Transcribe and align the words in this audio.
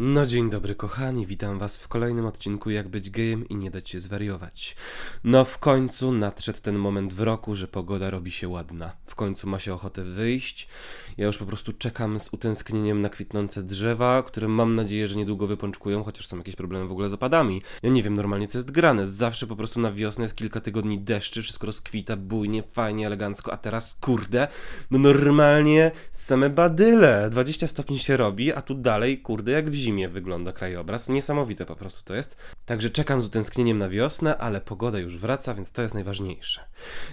No 0.00 0.26
dzień 0.26 0.50
dobry 0.50 0.74
kochani, 0.74 1.26
witam 1.26 1.58
was 1.58 1.78
w 1.78 1.88
kolejnym 1.88 2.26
odcinku 2.26 2.70
Jak 2.70 2.88
być 2.88 3.10
gejem 3.10 3.48
i 3.48 3.56
nie 3.56 3.70
dać 3.70 3.90
się 3.90 4.00
zwariować. 4.00 4.76
No 5.24 5.44
w 5.44 5.58
końcu 5.58 6.12
nadszedł 6.12 6.58
ten 6.62 6.76
moment 6.78 7.14
w 7.14 7.20
roku, 7.20 7.54
że 7.54 7.68
pogoda 7.68 8.10
robi 8.10 8.30
się 8.30 8.48
ładna. 8.48 8.92
W 9.06 9.14
końcu 9.14 9.48
ma 9.48 9.58
się 9.58 9.74
ochotę 9.74 10.02
wyjść. 10.04 10.68
Ja 11.16 11.26
już 11.26 11.38
po 11.38 11.46
prostu 11.46 11.72
czekam 11.72 12.18
z 12.18 12.32
utęsknieniem 12.32 13.00
na 13.00 13.08
kwitnące 13.08 13.62
drzewa, 13.62 14.22
które 14.22 14.48
mam 14.48 14.74
nadzieję, 14.74 15.08
że 15.08 15.16
niedługo 15.16 15.46
wypączkują, 15.46 16.02
chociaż 16.02 16.26
są 16.26 16.38
jakieś 16.38 16.56
problemy 16.56 16.86
w 16.86 16.92
ogóle 16.92 17.08
z 17.08 17.12
opadami. 17.12 17.62
Ja 17.82 17.90
nie 17.90 18.02
wiem 18.02 18.14
normalnie 18.14 18.48
co 18.48 18.58
jest 18.58 18.70
grane, 18.70 19.06
zawsze 19.06 19.46
po 19.46 19.56
prostu 19.56 19.80
na 19.80 19.92
wiosnę 19.92 20.24
jest 20.24 20.36
kilka 20.36 20.60
tygodni 20.60 20.98
deszczy, 20.98 21.42
wszystko 21.42 21.66
rozkwita 21.66 22.16
bujnie, 22.16 22.62
fajnie, 22.62 23.06
elegancko, 23.06 23.52
a 23.52 23.56
teraz 23.56 23.94
kurde, 24.00 24.48
no 24.90 24.98
normalnie 24.98 25.90
same 26.10 26.50
badyle. 26.50 27.30
20 27.30 27.66
stopni 27.66 27.98
się 27.98 28.16
robi, 28.16 28.52
a 28.52 28.62
tu 28.62 28.74
dalej 28.74 29.22
kurde 29.22 29.52
jak 29.52 29.70
w 29.70 29.85
zimie 29.86 30.08
wygląda 30.08 30.52
krajobraz. 30.52 31.08
Niesamowite 31.08 31.66
po 31.66 31.76
prostu 31.76 32.02
to 32.04 32.14
jest. 32.14 32.36
Także 32.66 32.90
czekam 32.90 33.22
z 33.22 33.26
utęsknieniem 33.26 33.78
na 33.78 33.88
wiosnę, 33.88 34.38
ale 34.38 34.60
pogoda 34.60 34.98
już 34.98 35.18
wraca, 35.18 35.54
więc 35.54 35.70
to 35.72 35.82
jest 35.82 35.94
najważniejsze. 35.94 36.64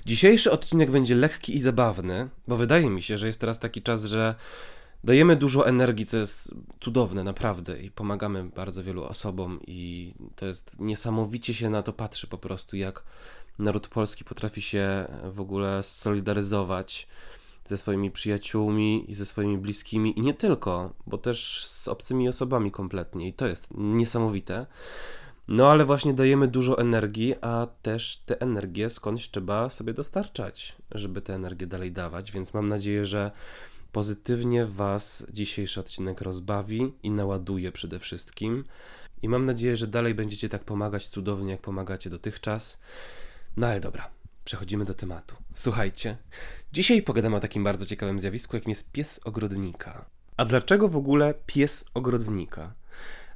Dzisiejszy 0.05 0.52
odcinek 0.52 0.91
będzie 0.91 1.16
lekki 1.16 1.55
i 1.55 1.62
zabawny, 1.62 2.30
bo 2.48 2.58
wydaje 2.58 2.90
mi 2.90 3.02
się, 3.02 3.18
że 3.18 3.27
jest 3.27 3.40
teraz 3.40 3.59
taki 3.59 3.82
czas, 3.82 4.05
że 4.05 4.36
dajemy 5.04 5.36
dużo 5.36 5.68
energii, 5.68 6.05
co 6.05 6.18
jest 6.18 6.55
cudowne, 6.80 7.23
naprawdę, 7.23 7.80
i 7.80 7.91
pomagamy 7.91 8.44
bardzo 8.44 8.84
wielu 8.84 9.04
osobom, 9.04 9.60
i 9.68 10.13
to 10.35 10.46
jest 10.46 10.80
niesamowicie 10.80 11.54
się 11.54 11.70
na 11.70 11.84
to 11.84 11.94
patrzy 11.94 12.27
po 12.27 12.38
prostu, 12.38 12.77
jak 12.77 13.04
naród 13.60 13.88
polski 13.88 14.24
potrafi 14.24 14.62
się 14.62 15.05
w 15.24 15.41
ogóle 15.41 15.84
solidaryzować 15.84 17.08
ze 17.66 17.77
swoimi 17.77 18.12
przyjaciółmi 18.12 19.12
i 19.12 19.13
ze 19.13 19.26
swoimi 19.26 19.58
bliskimi 19.58 20.20
i 20.20 20.21
nie 20.21 20.34
tylko, 20.34 20.94
bo 21.08 21.17
też 21.17 21.67
z 21.67 21.88
obcymi 21.88 22.30
osobami 22.30 22.71
kompletnie 22.71 23.27
i 23.27 23.34
to 23.34 23.48
jest 23.48 23.67
niesamowite. 23.71 24.66
No 25.48 25.71
ale 25.71 25.85
właśnie 25.85 26.13
dajemy 26.13 26.48
dużo 26.48 26.79
energii, 26.79 27.35
a 27.41 27.68
też 27.82 28.18
tę 28.26 28.41
energię 28.41 28.90
skądś 28.90 29.29
trzeba 29.29 29.70
sobie 29.70 29.93
dostarczać, 29.93 30.76
żeby 30.91 31.21
tę 31.21 31.35
energię 31.35 31.68
dalej 31.68 31.91
dawać, 31.91 32.32
więc 32.32 32.54
mam 32.54 32.70
nadzieję, 32.70 33.05
że 33.05 33.32
pozytywnie 33.91 34.66
Was 34.66 35.26
dzisiejszy 35.29 35.79
odcinek 35.79 36.21
rozbawi 36.21 36.93
i 37.04 37.12
naładuje 37.12 37.71
przede 37.71 37.99
wszystkim. 37.99 38.63
I 39.21 39.29
mam 39.29 39.45
nadzieję, 39.45 39.77
że 39.77 39.88
dalej 39.88 40.16
będziecie 40.16 40.49
tak 40.49 40.63
pomagać 40.63 41.07
cudownie, 41.07 41.51
jak 41.51 41.62
pomagacie 41.62 42.10
dotychczas. 42.10 42.82
No 43.57 43.68
ale 43.68 43.79
dobra, 43.79 44.10
przechodzimy 44.46 44.86
do 44.86 44.94
tematu. 44.94 45.36
Słuchajcie, 45.54 46.18
dzisiaj 46.72 47.02
pogadamy 47.02 47.36
o 47.36 47.40
takim 47.40 47.63
bardzo 47.63 47.86
ciekawym 47.86 48.20
zjawisku, 48.20 48.55
jakim 48.55 48.70
jest 48.70 48.91
pies 48.91 49.20
ogrodnika. 49.24 50.05
A 50.38 50.46
dlaczego 50.46 50.90
w 50.90 50.98
ogóle 50.98 51.34
pies 51.46 51.85
ogrodnika? 51.94 52.74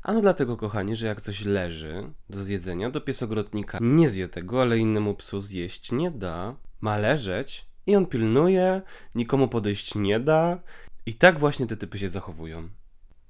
Ano 0.04 0.22
dlatego, 0.22 0.58
kochani, 0.58 0.96
że 0.96 1.08
jak 1.08 1.22
coś 1.22 1.46
leży 1.46 2.12
do 2.30 2.44
zjedzenia, 2.44 2.92
to 2.92 3.02
pies 3.02 3.24
ogrodnika 3.24 3.78
nie 3.82 4.10
zje 4.10 4.30
tego, 4.30 4.62
ale 4.62 4.78
innemu 4.78 5.14
psu 5.14 5.42
zjeść 5.42 5.92
nie 5.92 6.12
da. 6.12 6.56
Ma 6.82 6.98
leżeć 6.98 7.66
i 7.86 7.96
on 7.96 8.06
pilnuje, 8.06 8.82
nikomu 9.16 9.48
podejść 9.48 9.96
nie 9.96 10.20
da. 10.20 10.60
I 11.06 11.14
tak 11.14 11.40
właśnie 11.40 11.68
te 11.68 11.78
typy 11.78 12.00
się 12.00 12.10
zachowują. 12.10 12.70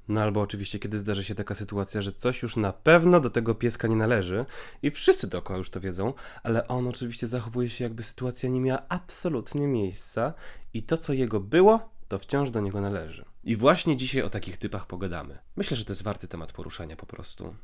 No 0.07 0.21
albo 0.21 0.41
oczywiście, 0.41 0.79
kiedy 0.79 0.99
zdarzy 0.99 1.23
się 1.23 1.35
taka 1.35 1.55
sytuacja, 1.55 2.01
że 2.01 2.11
coś 2.11 2.41
już 2.41 2.55
na 2.55 2.73
pewno 2.73 3.19
do 3.19 3.29
tego 3.29 3.55
pieska 3.55 3.87
nie 3.87 3.95
należy 3.95 4.45
i 4.81 4.91
wszyscy 4.91 5.27
dookoła 5.27 5.57
już 5.57 5.69
to 5.69 5.79
wiedzą, 5.79 6.13
ale 6.43 6.67
on 6.67 6.87
oczywiście 6.87 7.27
zachowuje 7.27 7.69
się 7.69 7.83
jakby 7.83 8.03
sytuacja 8.03 8.49
nie 8.49 8.61
miała 8.61 8.81
absolutnie 8.89 9.67
miejsca 9.67 10.33
i 10.73 10.83
to, 10.83 10.97
co 10.97 11.13
jego 11.13 11.39
było, 11.39 11.89
to 12.07 12.19
wciąż 12.19 12.49
do 12.49 12.61
niego 12.61 12.81
należy. 12.81 13.25
I 13.43 13.55
właśnie 13.55 13.97
dzisiaj 13.97 14.21
o 14.21 14.29
takich 14.29 14.57
typach 14.57 14.87
pogadamy. 14.87 15.37
Myślę, 15.55 15.77
że 15.77 15.85
to 15.85 15.91
jest 15.91 16.03
warty 16.03 16.27
temat 16.27 16.51
poruszania 16.51 16.95
po 16.95 17.05
prostu. 17.05 17.55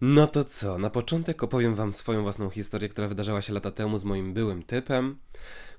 No 0.00 0.26
to 0.26 0.44
co, 0.44 0.78
na 0.78 0.90
początek 0.90 1.42
opowiem 1.42 1.74
wam 1.74 1.92
swoją 1.92 2.22
własną 2.22 2.50
historię, 2.50 2.88
która 2.88 3.08
wydarzała 3.08 3.42
się 3.42 3.52
lata 3.52 3.70
temu 3.70 3.98
z 3.98 4.04
moim 4.04 4.34
byłym 4.34 4.62
typem, 4.62 5.18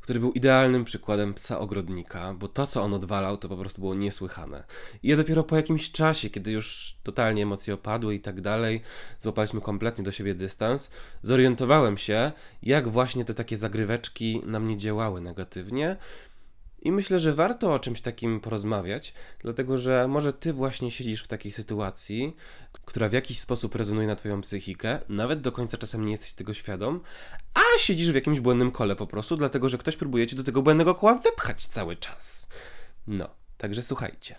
który 0.01 0.19
był 0.19 0.31
idealnym 0.31 0.85
przykładem 0.85 1.33
psa 1.33 1.59
ogrodnika, 1.59 2.33
bo 2.33 2.47
to, 2.47 2.67
co 2.67 2.81
on 2.81 2.93
odwalał, 2.93 3.37
to 3.37 3.49
po 3.49 3.57
prostu 3.57 3.81
było 3.81 3.95
niesłychane. 3.95 4.63
I 5.03 5.09
ja 5.09 5.17
dopiero 5.17 5.43
po 5.43 5.55
jakimś 5.55 5.91
czasie, 5.91 6.29
kiedy 6.29 6.51
już 6.51 6.97
totalnie 7.03 7.43
emocje 7.43 7.73
opadły 7.73 8.15
i 8.15 8.19
tak 8.19 8.41
dalej, 8.41 8.81
złapaliśmy 9.19 9.61
kompletnie 9.61 10.03
do 10.03 10.11
siebie 10.11 10.35
dystans, 10.35 10.91
zorientowałem 11.23 11.97
się, 11.97 12.31
jak 12.63 12.87
właśnie 12.87 13.25
te 13.25 13.33
takie 13.33 13.57
zagryweczki 13.57 14.41
na 14.45 14.59
mnie 14.59 14.77
działały 14.77 15.21
negatywnie, 15.21 15.97
i 16.81 16.91
myślę, 16.91 17.19
że 17.19 17.33
warto 17.33 17.73
o 17.73 17.79
czymś 17.79 18.01
takim 18.01 18.39
porozmawiać, 18.39 19.13
dlatego 19.39 19.77
że 19.77 20.07
może 20.07 20.33
ty 20.33 20.53
właśnie 20.53 20.91
siedzisz 20.91 21.23
w 21.23 21.27
takiej 21.27 21.51
sytuacji, 21.51 22.35
która 22.85 23.09
w 23.09 23.13
jakiś 23.13 23.39
sposób 23.39 23.75
rezonuje 23.75 24.07
na 24.07 24.15
twoją 24.15 24.41
psychikę, 24.41 24.99
nawet 25.09 25.41
do 25.41 25.51
końca 25.51 25.77
czasem 25.77 26.05
nie 26.05 26.11
jesteś 26.11 26.33
tego 26.33 26.53
świadom, 26.53 27.01
a 27.53 27.79
siedzisz 27.79 28.11
w 28.11 28.15
jakimś 28.15 28.39
błędnym 28.39 28.71
kole 28.71 28.95
po 28.95 29.07
prostu, 29.07 29.37
dlatego 29.37 29.69
że 29.69 29.77
ktoś 29.77 29.95
próbuje 29.95 30.27
cię 30.27 30.35
do 30.35 30.43
tego 30.43 30.61
błędnego 30.61 30.95
koła 30.95 31.15
wypchać 31.15 31.65
cały 31.65 31.95
czas. 31.95 32.47
No, 33.07 33.29
także 33.57 33.83
słuchajcie. 33.83 34.35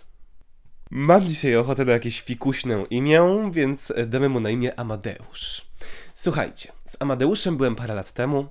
Mam 0.89 1.27
dzisiaj 1.27 1.55
ochotę 1.55 1.85
na 1.85 1.91
jakieś 1.91 2.21
fikuśne 2.21 2.85
imię, 2.89 3.51
więc 3.53 3.93
damy 4.07 4.29
mu 4.29 4.39
na 4.39 4.49
imię 4.49 4.79
Amadeusz. 4.79 5.65
Słuchajcie, 6.13 6.71
z 6.87 6.97
Amadeuszem 6.99 7.57
byłem 7.57 7.75
parę 7.75 7.95
lat 7.95 8.11
temu, 8.11 8.49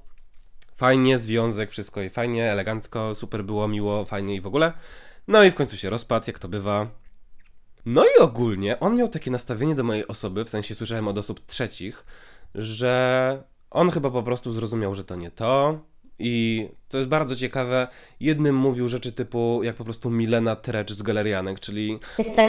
Fajnie, 0.80 1.18
związek, 1.18 1.70
wszystko 1.70 2.02
i 2.02 2.10
fajnie, 2.10 2.52
elegancko, 2.52 3.14
super 3.14 3.44
było, 3.44 3.68
miło, 3.68 4.04
fajnie 4.04 4.34
i 4.34 4.41
w 4.41 4.46
ogóle. 4.46 4.72
No 5.28 5.44
i 5.44 5.50
w 5.50 5.54
końcu 5.54 5.76
się 5.76 5.91
rozpadł, 5.91 6.24
jak 6.26 6.38
to 6.38 6.48
bywa. 6.48 6.86
No 7.86 8.04
i 8.04 8.20
ogólnie 8.20 8.80
on 8.80 8.96
miał 8.96 9.08
takie 9.08 9.30
nastawienie 9.30 9.74
do 9.74 9.84
mojej 9.84 10.06
osoby, 10.06 10.44
w 10.44 10.48
sensie 10.48 10.74
słyszałem 10.74 11.08
od 11.08 11.19
osób 11.19 11.46
trzecich, 11.46 12.04
że 12.54 13.42
on 13.70 13.90
chyba 13.90 14.10
po 14.10 14.22
prostu 14.22 14.52
zrozumiał, 14.52 14.94
że 14.94 15.04
to 15.04 15.16
nie 15.16 15.30
to, 15.30 15.78
i 16.19 16.69
co 16.90 16.98
jest 16.98 17.10
bardzo 17.10 17.36
ciekawe, 17.36 17.88
jednym 18.20 18.56
mówił 18.56 18.88
rzeczy 18.88 19.12
typu 19.12 19.62
jak 19.62 19.76
po 19.76 19.84
prostu 19.84 20.10
Milena 20.10 20.56
Trecz 20.56 20.92
z 20.92 21.02
Galerianek, 21.02 21.60
czyli 21.60 21.98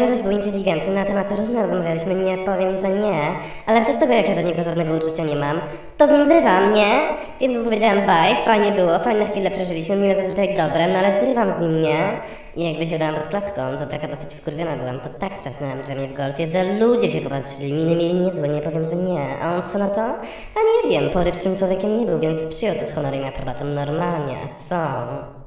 dość 0.09 0.22
był 0.22 0.31
inteligentny, 0.31 0.94
na 0.94 1.06
tematy 1.06 1.35
różne 1.35 1.62
rozmawialiśmy, 1.62 2.16
nie 2.16 2.38
powiem, 2.38 2.78
że 2.78 2.90
nie, 2.90 3.22
ale 3.66 3.85
co 3.85 3.94
z 3.94 4.00
tego, 4.00 4.13
jak 4.13 4.29
ja 4.29 4.35
do 4.35 4.41
niego 4.41 4.63
żadnego 4.63 4.94
uczucia 4.94 5.24
nie 5.25 5.35
mam? 5.35 5.62
To 5.97 6.07
z 6.07 6.09
nim 6.09 6.25
zrywam, 6.25 6.74
nie? 6.74 7.00
Więc 7.41 7.56
mu 7.56 7.63
powiedziałam 7.63 7.97
bye, 7.97 8.46
fajnie 8.46 8.72
było, 8.72 9.00
fajne 9.00 9.28
chwile 9.28 9.52
przeżyliśmy, 9.52 9.96
miłe 9.96 10.16
zazwyczaj 10.16 10.47
dobre, 10.47 10.88
no 10.88 11.00
ale 11.00 11.25
zrywam 11.25 11.58
z 11.58 11.62
nim, 11.62 11.81
nie? 11.81 12.22
I 12.56 12.72
jak 12.72 12.78
wysiadałam 12.78 13.16
pod 13.16 13.28
klatką, 13.28 13.62
to 13.79 13.85
taka 13.85 14.08
dosyć 14.08 14.34
wkurwiona 14.34 14.78
byłam, 14.78 15.00
to 15.00 15.09
tak 15.09 15.41
trzasnęłam 15.41 15.84
drzemie 15.84 16.08
w 16.08 16.13
golfie, 16.13 16.47
że 16.47 16.79
ludzie 16.79 17.12
się 17.12 17.22
popatrzyli, 17.22 17.73
miny 17.73 17.96
mieli 17.96 18.13
niezłe, 18.13 18.47
nie 18.47 18.62
powiem, 18.62 18.88
że 18.88 18.96
nie. 18.96 19.40
A 19.41 19.56
on 19.56 19.69
co 19.69 19.79
na 19.79 19.88
to? 19.88 20.02
A 20.02 20.59
nie 20.85 20.91
wiem, 20.91 21.09
porywczym 21.09 21.58
człowiekiem 21.58 21.97
nie 21.97 22.06
był, 22.06 22.19
więc 22.19 22.47
przyjął 22.47 22.75
to 22.75 22.85
z 22.85 22.94
honorem 22.94 23.22
i 23.22 23.25
aprobatą 23.25 23.66
normalnie, 23.66 24.31
a 24.38 24.69
co? 24.69 25.42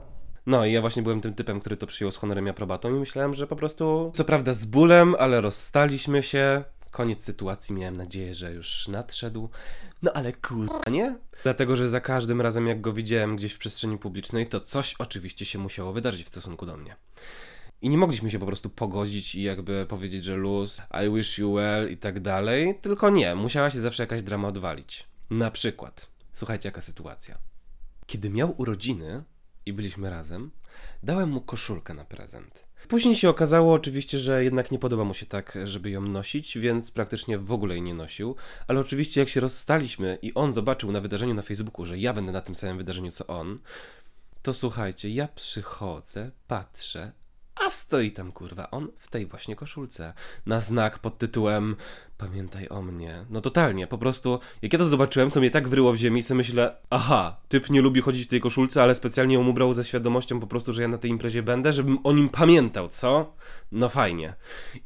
No 0.47 0.65
i 0.67 0.73
ja 0.73 0.81
właśnie 0.81 1.03
byłem 1.03 1.21
tym 1.21 1.35
typem, 1.35 1.61
który 1.61 1.77
to 1.77 1.87
przyjął 1.87 2.13
z 2.13 2.17
honorem 2.17 2.47
i 2.47 2.51
aprobatą 2.51 2.97
i 2.97 2.99
myślałem, 2.99 3.35
że 3.35 3.47
po 3.47 3.57
prostu, 3.57 4.13
co 4.15 4.25
prawda 4.25 4.55
z 4.55 4.65
bólem, 4.65 5.15
ale 5.19 5.41
rozstaliśmy 5.41 6.23
się. 6.23 6.65
Koniec 6.91 7.25
sytuacji, 7.25 7.75
miałem 7.75 7.97
nadzieję, 7.97 8.35
że 8.35 8.53
już 8.53 8.89
nadszedł. 8.89 9.49
No 10.03 10.13
ale 10.13 10.33
kurwa, 10.33 10.91
nie? 10.91 11.17
Dlatego, 11.43 11.77
że 11.77 11.89
za 11.89 12.01
każdym 12.01 12.41
razem 12.41 12.67
jak 12.67 12.81
go 12.81 12.93
widziałem 12.93 13.37
gdzieś 13.37 13.53
w 13.53 13.59
przestrzeni 13.59 13.99
publicznej, 13.99 14.47
to 14.47 14.61
coś 14.61 14.95
oczywiście 14.99 15.45
się 15.45 15.59
musiało 15.59 15.93
wydarzyć 15.93 16.27
w 16.27 16.29
stosunku 16.29 16.67
do 16.67 16.77
mnie. 16.77 16.97
I 17.83 17.89
nie 17.89 17.99
mogliśmy 17.99 18.31
się 18.31 18.39
po 18.39 18.47
prostu 18.47 18.71
pogodzić 18.71 19.35
i 19.35 19.43
jakby 19.43 19.87
powiedzieć, 19.87 20.25
że 20.25 20.37
luz, 20.37 20.83
I 21.07 21.11
wish 21.17 21.39
you 21.39 21.53
well 21.53 21.93
i 21.93 21.97
tak 21.97 22.21
dalej, 22.21 22.79
tylko 22.83 23.11
nie, 23.11 23.35
musiała 23.35 23.71
się 23.71 23.81
zawsze 23.81 24.03
jakaś 24.03 24.23
drama 24.23 24.49
odwalić. 24.49 25.07
Na 25.31 25.51
przykład, 25.51 26.11
słuchajcie 26.33 26.69
jaka 26.69 26.81
sytuacja. 26.81 27.39
Kiedy 28.07 28.31
miał 28.31 28.55
urodziny 28.57 29.25
i 29.67 29.73
byliśmy 29.73 30.11
razem, 30.11 30.51
dałem 31.03 31.31
mu 31.31 31.41
koszulkę 31.41 31.95
na 31.95 32.05
prezent. 32.05 32.65
Później 32.89 33.17
się 33.17 33.29
okazało 33.29 33.73
oczywiście, 33.73 34.19
że 34.19 34.45
jednak 34.45 34.71
nie 34.71 34.79
podoba 34.79 35.05
mu 35.05 35.15
się 35.15 35.27
tak, 35.27 35.59
żeby 35.65 35.91
ją 35.91 36.01
nosić, 36.01 36.59
więc 36.59 36.91
praktycznie 36.91 37.39
w 37.39 37.53
ogóle 37.53 37.75
jej 37.75 37.83
nie 37.83 37.95
nosił. 37.95 38.37
Ale 38.69 38.81
oczywiście 38.81 39.21
jak 39.21 39.29
się 39.29 39.41
rozstaliśmy 39.41 40.19
i 40.23 40.35
on 40.35 40.53
zobaczył 40.53 40.93
na 40.93 41.01
wydarzeniu 41.01 41.35
na 41.35 41.43
Facebooku, 41.43 41.87
że 41.87 41.99
ja 41.99 42.13
będę 42.13 42.33
na 42.33 42.41
tym 42.41 42.55
samym 42.55 42.79
wydarzeniu 42.79 43.13
co 43.13 43.27
on, 43.27 43.59
to 44.43 44.55
słuchajcie, 44.55 45.11
ja 45.11 45.29
przychodzę, 45.29 46.31
patrzę, 46.47 47.13
a 47.67 47.71
stoi 47.71 48.11
tam 48.11 48.33
kurwa 48.33 48.71
on 48.71 48.89
w 48.99 49.09
tej 49.09 49.27
właśnie 49.27 49.57
koszulce. 49.57 50.13
Na 50.47 50.61
znak 50.61 50.99
pod 50.99 51.19
tytułem 51.19 51.77
Pamiętaj 52.19 52.69
o 52.69 52.83
mnie. 52.83 53.25
No 53.31 53.41
totalnie, 53.41 53.87
po 53.87 53.99
prostu 53.99 54.39
jak 54.63 54.73
ja 54.73 54.79
to 54.79 54.87
zobaczyłem, 54.87 55.31
to 55.31 55.41
mnie 55.41 55.51
tak 55.51 55.69
wryło 55.69 55.93
w 55.93 55.97
ziemi 55.97 56.23
sobie 56.23 56.39
myślę, 56.39 56.77
aha, 56.91 57.37
typ 57.49 57.71
nie 57.71 57.83
lubi 57.83 58.01
chodzić 58.01 58.25
w 58.25 58.31
tej 58.31 58.41
koszulce, 58.41 58.83
ale 58.83 58.95
specjalnie 58.95 59.35
ją 59.35 59.49
ubrał 59.49 59.75
ze 59.75 59.85
świadomością 59.85 60.41
po 60.41 60.47
prostu, 60.47 60.73
że 60.73 60.83
ja 60.83 60.89
na 60.89 60.99
tej 60.99 61.11
imprezie 61.11 61.43
będę, 61.43 61.73
żebym 61.73 61.99
o 62.05 62.13
nim 62.13 62.29
pamiętał, 62.29 62.89
co? 62.89 63.35
No 63.73 63.89
fajnie. 63.89 64.35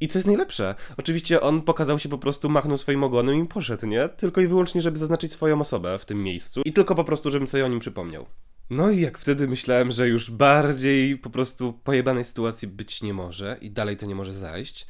I 0.01 0.09
co 0.09 0.19
jest 0.19 0.27
najlepsze, 0.27 0.75
oczywiście 0.97 1.41
on 1.41 1.63
pokazał 1.63 1.99
się 1.99 2.09
po 2.09 2.19
prostu, 2.19 2.49
machnął 2.49 2.79
swoim 2.79 3.05
ogonem 3.05 3.45
i 3.45 3.47
poszedł, 3.47 3.87
nie? 3.87 4.09
Tylko 4.09 4.41
i 4.41 4.47
wyłącznie, 4.47 4.83
żeby 4.83 4.99
zaznaczyć 4.99 5.33
swoją 5.33 5.61
osobę 5.61 5.99
w 5.99 6.07
tym 6.07 6.23
miejscu 6.23 6.63
i 6.65 6.73
tylko 6.73 6.95
po 6.95 7.05
prostu, 7.05 7.31
żebym 7.31 7.49
sobie 7.49 7.65
o 7.65 7.69
nim 7.69 7.81
przypomniał. 7.81 8.27
No 8.71 8.91
i 8.91 9.01
jak 9.01 9.19
wtedy 9.19 9.49
myślałem, 9.49 9.91
że 9.91 10.09
już 10.09 10.31
bardziej 10.31 11.19
po 11.19 11.31
prostu 11.31 11.73
pojebanej 11.73 12.25
sytuacji 12.25 12.69
być 12.69 13.03
nie 13.03 13.15
może 13.15 13.59
i 13.61 13.71
dalej 13.71 13.97
to 13.97 14.07
nie 14.07 14.15
może 14.15 14.33
zajść, 14.33 14.87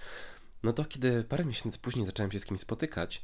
No 0.63 0.73
to 0.73 0.85
kiedy 0.85 1.25
parę 1.25 1.45
miesięcy 1.45 1.79
później 1.79 2.07
zacząłem 2.07 2.33
się 2.33 2.41
z 2.41 2.45
kimś 2.45 2.61
spotykać, 2.61 3.23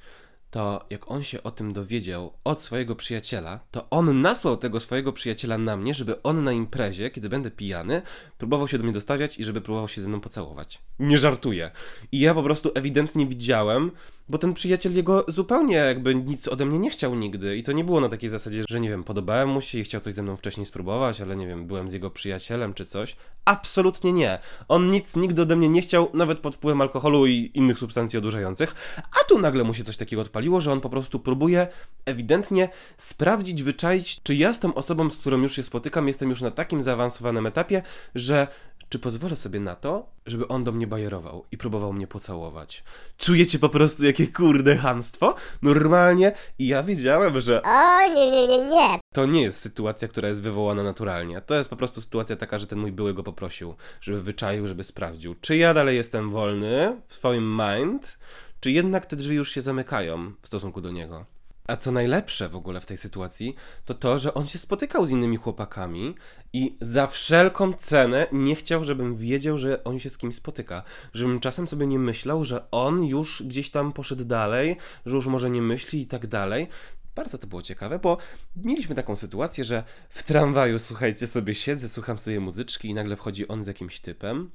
to 0.51 0.87
jak 0.91 1.11
on 1.11 1.23
się 1.23 1.43
o 1.43 1.51
tym 1.51 1.73
dowiedział 1.73 2.33
od 2.45 2.63
swojego 2.63 2.97
przyjaciela, 2.97 3.61
to 3.71 3.91
on 3.91 4.21
nasłał 4.21 4.57
tego 4.57 4.81
swojego 4.81 5.13
przyjaciela 5.13 5.59
na 5.59 5.77
mnie, 5.77 5.95
żeby 5.95 6.23
on 6.23 6.45
na 6.45 6.53
imprezie, 6.53 7.11
kiedy 7.11 7.29
będę 7.29 7.51
pijany, 7.51 8.03
próbował 8.39 8.69
się 8.69 8.79
do 8.79 8.85
mnie 8.85 8.93
dostawiać 8.93 9.39
i 9.39 9.45
żeby 9.45 9.61
próbował 9.61 9.89
się 9.89 10.03
ze 10.03 10.09
mną 10.09 10.21
pocałować. 10.21 10.83
Nie 10.99 11.19
żartuję. 11.19 11.71
I 12.13 12.21
ja 12.21 12.35
po 12.35 12.43
prostu 12.43 12.71
ewidentnie 12.75 13.27
widziałem, 13.27 13.91
bo 14.29 14.39
ten 14.39 14.55
przyjaciel 14.55 14.95
jego 14.95 15.25
zupełnie 15.29 15.77
jakby 15.77 16.15
nic 16.15 16.49
ode 16.49 16.67
mnie 16.67 16.79
nie 16.79 16.91
chciał 16.91 17.15
nigdy 17.15 17.57
i 17.57 17.63
to 17.63 17.73
nie 17.73 17.85
było 17.85 18.01
na 18.01 18.09
takiej 18.09 18.31
zasadzie, 18.31 18.65
że 18.71 18.81
nie 18.81 18.89
wiem, 18.89 19.05
podobałem 19.05 19.49
mu 19.49 19.61
się 19.61 19.79
i 19.79 19.85
chciał 19.85 20.01
coś 20.01 20.15
ze 20.15 20.23
mną 20.23 20.37
wcześniej 20.37 20.67
spróbować, 20.67 21.21
ale 21.21 21.37
nie 21.37 21.47
wiem, 21.47 21.67
byłem 21.67 21.89
z 21.89 21.93
jego 21.93 22.11
przyjacielem 22.11 22.75
czy 22.75 22.87
coś. 22.87 23.17
Absolutnie 23.45 24.13
nie. 24.13 24.39
On 24.69 24.91
nic 24.91 25.17
nigdy 25.17 25.43
ode 25.43 25.57
mnie 25.57 25.69
nie 25.69 25.83
chciał, 25.83 26.11
nawet 26.15 26.41
pod 26.41 26.57
wpływem 26.57 26.81
alkoholu 26.81 27.27
i 27.27 27.51
innych 27.55 27.79
substancji 27.79 28.19
odurzających, 28.19 28.75
a 28.97 29.25
tu 29.29 29.39
nagle 29.39 29.65
mu 29.65 29.75
się 29.75 29.85
coś 29.85 29.97
takiego 29.97 30.23
odpaliło, 30.23 30.61
że 30.61 30.73
on 30.73 30.81
po 30.81 30.91
prostu 30.91 31.21
próbuje 31.21 31.69
ewidentnie 32.05 32.69
sprawdzić, 32.97 33.63
wyczaić, 33.63 34.23
czy 34.23 34.35
ja 34.35 34.55
z 34.55 34.61
tą 34.61 34.75
osobą, 34.75 35.11
z 35.11 35.17
którą 35.17 35.39
już 35.39 35.57
się 35.57 35.63
spotykam, 35.63 36.09
jestem 36.09 36.31
już 36.31 36.41
na 36.41 36.51
takim 36.51 36.83
zaawansowanym 36.83 37.47
etapie, 37.47 37.83
że 38.15 38.49
czy 38.89 38.99
pozwolę 38.99 39.37
sobie 39.37 39.61
na 39.61 39.77
to, 39.77 40.07
żeby 40.27 40.49
on 40.49 40.65
do 40.65 40.73
mnie 40.73 40.87
bajerował 40.87 41.45
i 41.53 41.59
próbował 41.59 41.93
mnie 41.93 42.07
pocałować. 42.07 42.85
Czujecie 43.19 43.59
po 43.59 43.69
prostu 43.69 44.05
jakie 44.05 44.27
kurde 44.27 44.77
hamstwo? 44.77 45.35
Normalnie 45.63 46.33
i 46.59 46.67
ja 46.67 46.83
wiedziałem, 46.83 47.41
że 47.41 47.63
O 47.63 48.09
nie, 48.15 48.31
nie, 48.31 48.47
nie, 48.47 48.65
nie. 48.65 48.99
to 49.13 49.27
nie 49.27 49.43
jest 49.43 49.61
sytuacja, 49.61 50.09
która 50.09 50.29
jest 50.29 50.43
wywołana 50.43 50.83
naturalnie. 50.83 51.41
To 51.41 51.55
jest 51.55 51.71
po 51.71 51.77
prostu 51.77 52.01
sytuacja 52.01 52.37
taka, 52.37 52.59
że 52.59 52.67
ten 52.67 52.79
mój 52.79 52.93
były 52.93 53.15
go 53.15 53.23
poprosił, 53.23 53.75
żeby 54.01 54.23
wyczaił, 54.23 54.67
żeby 54.67 54.85
sprawdził, 54.85 55.35
czy 55.41 55.57
ja 55.57 55.75
dalej 55.75 55.97
jestem 55.97 56.31
wolny 56.31 56.97
w 57.07 57.15
swoim 57.15 57.57
mind, 57.57 58.19
czy 58.61 58.71
jednak 58.71 59.07
te 59.07 59.17
drzwi 59.17 59.37
już 59.37 59.51
się 59.53 59.63
zamykają 59.63 60.33
w 60.43 60.47
stosunku 60.47 60.81
do 60.81 60.91
niego. 60.91 61.27
A 61.69 61.77
co 61.77 61.93
najlepsze 61.93 62.49
w 62.49 62.57
ogóle 62.57 62.81
w 62.81 62.87
tej 62.87 62.97
sytuacji, 62.97 63.55
to 63.85 63.95
to, 63.95 64.19
że 64.19 64.35
on 64.35 64.47
się 64.47 64.59
spotykał 64.59 65.07
z 65.07 65.11
innymi 65.11 65.37
chłopakami 65.37 66.15
i 66.53 66.77
za 66.81 67.07
wszelką 67.07 67.73
cenę 67.73 68.27
nie 68.33 68.55
chciał, 68.55 68.85
żebym 68.85 69.17
wiedział, 69.17 69.59
że 69.59 69.85
on 69.85 69.99
się 69.99 70.11
z 70.11 70.19
kimś 70.19 70.35
spotyka. 70.35 70.83
Żebym 71.15 71.41
czasem 71.41 71.69
sobie 71.69 71.87
nie 71.87 71.99
myślał, 71.99 72.45
że 72.45 72.71
on 72.71 73.05
już 73.05 73.43
gdzieś 73.43 73.71
tam 73.71 73.93
poszedł 73.93 74.25
dalej, 74.25 74.77
że 75.07 75.17
już 75.17 75.27
może 75.27 75.51
nie 75.51 75.63
myśli 75.63 76.01
i 76.01 76.07
tak 76.07 76.27
dalej. 76.27 76.69
Bardzo 77.15 77.39
to 77.39 77.47
było 77.47 77.63
ciekawe, 77.63 77.99
bo 77.99 78.19
mieliśmy 78.57 78.95
taką 78.95 79.17
sytuację, 79.17 79.65
że 79.65 79.85
w 80.11 80.23
tramwaju, 80.23 80.79
słuchajcie, 80.79 81.27
sobie 81.27 81.55
siedzę, 81.55 81.89
słucham 81.89 82.19
sobie 82.19 82.41
muzyczki 82.41 82.89
i 82.89 82.95
nagle 82.95 83.17
wchodzi 83.17 83.49
on 83.49 83.65
z 83.65 83.67
jakimś 83.67 84.01
typem. 84.01 84.51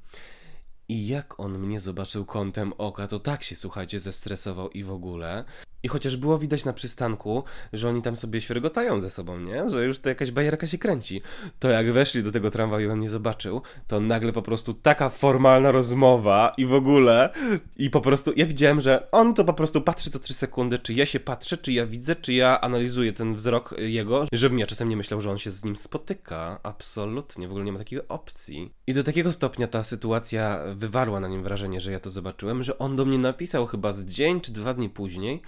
I 0.88 1.06
jak 1.06 1.40
on 1.40 1.58
mnie 1.58 1.80
zobaczył 1.80 2.24
kątem 2.24 2.72
oka, 2.78 3.06
to 3.06 3.18
tak 3.18 3.42
się, 3.42 3.56
słuchajcie, 3.56 4.00
zestresował 4.00 4.70
i 4.70 4.84
w 4.84 4.90
ogóle. 4.90 5.44
I 5.82 5.88
chociaż 5.88 6.16
było 6.16 6.38
widać 6.38 6.64
na 6.64 6.72
przystanku, 6.72 7.44
że 7.72 7.88
oni 7.88 8.02
tam 8.02 8.16
sobie 8.16 8.40
świergotają 8.40 9.00
ze 9.00 9.10
sobą, 9.10 9.40
nie? 9.40 9.70
Że 9.70 9.84
już 9.84 9.98
to 9.98 10.08
jakaś 10.08 10.30
bajerka 10.30 10.66
się 10.66 10.78
kręci. 10.78 11.22
To 11.58 11.68
jak 11.68 11.92
weszli 11.92 12.22
do 12.22 12.32
tego 12.32 12.50
tramwaju 12.50 12.88
i 12.88 12.92
on 12.92 12.98
mnie 12.98 13.10
zobaczył, 13.10 13.62
to 13.86 14.00
nagle 14.00 14.32
po 14.32 14.42
prostu 14.42 14.74
taka 14.74 15.08
formalna 15.08 15.72
rozmowa 15.72 16.54
i 16.56 16.66
w 16.66 16.72
ogóle. 16.72 17.32
I 17.76 17.90
po 17.90 18.00
prostu 18.00 18.32
ja 18.36 18.46
widziałem, 18.46 18.80
że 18.80 19.10
on 19.10 19.34
to 19.34 19.44
po 19.44 19.54
prostu 19.54 19.80
patrzy 19.80 20.10
co 20.10 20.18
3 20.18 20.34
sekundy, 20.34 20.78
czy 20.78 20.94
ja 20.94 21.06
się 21.06 21.20
patrzę, 21.20 21.56
czy 21.56 21.72
ja 21.72 21.86
widzę, 21.86 22.16
czy 22.16 22.32
ja 22.32 22.60
analizuję 22.60 23.12
ten 23.12 23.34
wzrok 23.34 23.74
jego, 23.78 24.26
żebym 24.32 24.58
ja 24.58 24.66
czasem 24.66 24.88
nie 24.88 24.96
myślał, 24.96 25.20
że 25.20 25.30
on 25.30 25.38
się 25.38 25.50
z 25.50 25.64
nim 25.64 25.76
spotyka. 25.76 26.60
Absolutnie, 26.62 27.48
w 27.48 27.50
ogóle 27.50 27.64
nie 27.64 27.72
ma 27.72 27.78
takiej 27.78 28.08
opcji. 28.08 28.74
I 28.86 28.94
do 28.94 29.04
takiego 29.04 29.32
stopnia 29.32 29.66
ta 29.66 29.84
sytuacja 29.84 30.62
wywarła 30.74 31.20
na 31.20 31.28
nim 31.28 31.42
wrażenie, 31.42 31.80
że 31.80 31.92
ja 31.92 32.00
to 32.00 32.10
zobaczyłem, 32.10 32.62
że 32.62 32.78
on 32.78 32.96
do 32.96 33.04
mnie 33.04 33.18
napisał 33.18 33.66
chyba 33.66 33.92
z 33.92 34.04
dzień 34.04 34.40
czy 34.40 34.52
dwa 34.52 34.74
dni 34.74 34.90
później, 34.90 35.42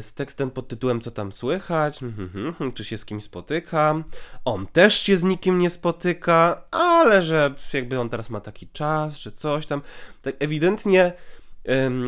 z 0.00 0.14
tekstem 0.14 0.50
pod 0.50 0.68
tytułem 0.68 1.00
Co 1.00 1.10
tam 1.10 1.32
słychać, 1.32 2.02
Mhm, 2.02 2.26
mhm, 2.26 2.46
mhm, 2.46 2.72
czy 2.72 2.84
się 2.84 2.98
z 2.98 3.04
kimś 3.04 3.24
spotykam. 3.24 4.04
On 4.44 4.66
też 4.66 4.98
się 4.98 5.16
z 5.16 5.22
nikim 5.22 5.58
nie 5.58 5.70
spotyka, 5.70 6.62
ale 6.70 7.22
że 7.22 7.54
jakby 7.72 8.00
on 8.00 8.08
teraz 8.08 8.30
ma 8.30 8.40
taki 8.40 8.68
czas, 8.68 9.18
czy 9.18 9.32
coś 9.32 9.66
tam. 9.66 9.82
Tak 10.22 10.34
ewidentnie 10.38 11.12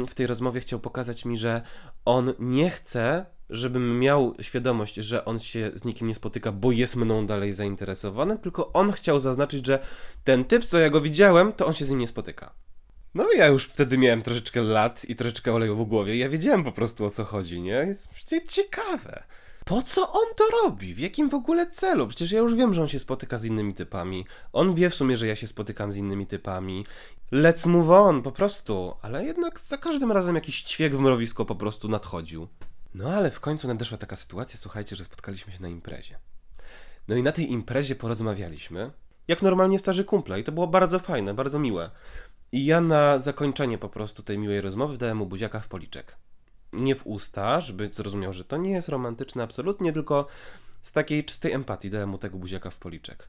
w 0.09 0.15
tej 0.15 0.27
rozmowie 0.27 0.61
chciał 0.61 0.79
pokazać 0.79 1.25
mi, 1.25 1.37
że 1.37 1.63
on 2.05 2.33
nie 2.39 2.71
chce, 2.71 3.27
żebym 3.51 3.99
miał 3.99 4.35
świadomość, 4.41 4.95
że 4.95 5.25
on 5.25 5.39
się 5.39 5.71
z 5.75 5.85
nikim 5.85 6.09
nie 6.09 6.15
spotyka, 6.15 6.53
bo 6.53 6.73
jest 6.73 6.97
mną 6.97 7.27
dalej 7.27 7.53
zainteresowany, 7.53 8.39
tylko 8.39 8.73
on 8.73 8.93
chciał 8.93 9.21
zaznaczyć, 9.21 9.67
że 9.67 9.79
ten 10.25 10.45
typ, 10.45 10.65
co 10.65 10.79
ja 10.79 10.91
go 10.91 11.01
widziałem, 11.01 11.53
to 11.53 11.67
on 11.67 11.75
się 11.75 11.85
z 11.85 11.91
nim 11.91 11.99
nie 11.99 12.09
spotyka. 12.09 12.55
No 13.15 13.33
i 13.33 13.39
ja 13.39 13.47
już 13.47 13.65
wtedy 13.65 13.99
miałem 13.99 14.23
troszeczkę 14.23 14.63
lat 14.63 15.05
i 15.05 15.17
troszeczkę 15.17 15.53
oleju 15.53 15.77
w 15.77 15.89
głowie. 15.89 16.17
Ja 16.17 16.29
wiedziałem 16.29 16.65
po 16.65 16.73
prostu 16.73 17.05
o 17.05 17.11
co 17.11 17.25
chodzi, 17.25 17.61
nie? 17.61 17.73
Jest 17.73 18.09
przecież 18.09 18.43
ciekawe. 18.49 19.23
Po 19.65 19.83
co 19.83 20.13
on 20.13 20.35
to 20.37 20.45
robi? 20.63 20.95
W 20.95 20.99
jakim 20.99 21.29
w 21.29 21.35
ogóle 21.35 21.71
celu? 21.71 22.09
Przecież 22.09 22.33
ja 22.33 22.39
już 22.39 22.55
wiem, 22.55 22.75
że 22.75 22.83
on 22.83 22.89
się 22.89 22.99
spotyka 22.99 23.39
z 23.39 23.45
innymi 23.45 23.75
typami. 23.75 24.27
On 24.53 24.75
wie 24.75 24.91
w 24.91 24.95
sumie, 24.95 25.17
że 25.17 25.27
ja 25.27 25.37
się 25.37 25.47
spotykam 25.47 25.93
z 25.93 25.97
innymi 25.97 26.27
typami. 26.27 26.87
Let's 27.33 27.67
move 27.67 27.91
on, 27.91 28.23
po 28.23 28.33
prostu. 28.33 28.95
Ale 29.03 29.25
jednak 29.25 29.61
za 29.61 29.77
każdym 29.77 30.13
razem 30.13 30.35
jakiś 30.35 30.63
ćwiek 30.63 30.97
w 30.97 30.99
mrowisko 30.99 31.45
po 31.45 31.55
prostu 31.55 31.89
nadchodził. 31.89 32.49
No 32.95 33.11
ale 33.13 33.31
w 33.31 33.41
końcu 33.41 33.69
nadeszła 33.69 33.99
taka 33.99 34.17
sytuacja, 34.17 34.59
słuchajcie, 34.59 34.97
że 34.97 35.05
spotkaliśmy 35.05 35.53
się 35.53 35.63
na 35.63 35.69
imprezie. 35.69 36.19
No 37.09 37.17
i 37.17 37.23
na 37.23 37.33
tej 37.33 37.53
imprezie 37.53 37.95
porozmawialiśmy, 37.95 38.91
jak 39.29 39.43
normalnie 39.43 39.79
starzy 39.79 40.05
kumple 40.05 40.41
i 40.41 40.45
to 40.45 40.53
było 40.53 40.67
bardzo 40.67 40.99
fajne, 40.99 41.35
bardzo 41.35 41.59
miłe. 41.59 41.91
I 42.53 42.65
ja 42.65 42.81
na 42.81 43.19
zakończenie 43.19 43.79
po 43.79 43.89
prostu 43.89 44.23
tej 44.23 44.39
miłej 44.39 44.61
rozmowy 44.61 44.99
dałem 44.99 45.17
mu 45.17 45.27
buziaka 45.27 45.61
w 45.61 45.69
policzek. 45.69 46.17
Nie 46.73 46.95
w 46.95 47.07
usta, 47.07 47.61
żeby 47.61 47.91
zrozumiał, 47.93 48.33
że 48.33 48.45
to 48.45 48.57
nie 48.57 48.71
jest 48.71 48.89
romantyczne 48.89 49.43
absolutnie, 49.43 49.93
tylko 49.93 50.27
z 50.83 50.93
takiej 50.93 51.25
czystej 51.25 51.53
empatii 51.53 51.91
dałem 51.91 52.09
mu 52.09 52.19
tego 52.19 52.39
buziaka 52.39 52.71
w 52.71 52.77
policzek. 52.77 53.29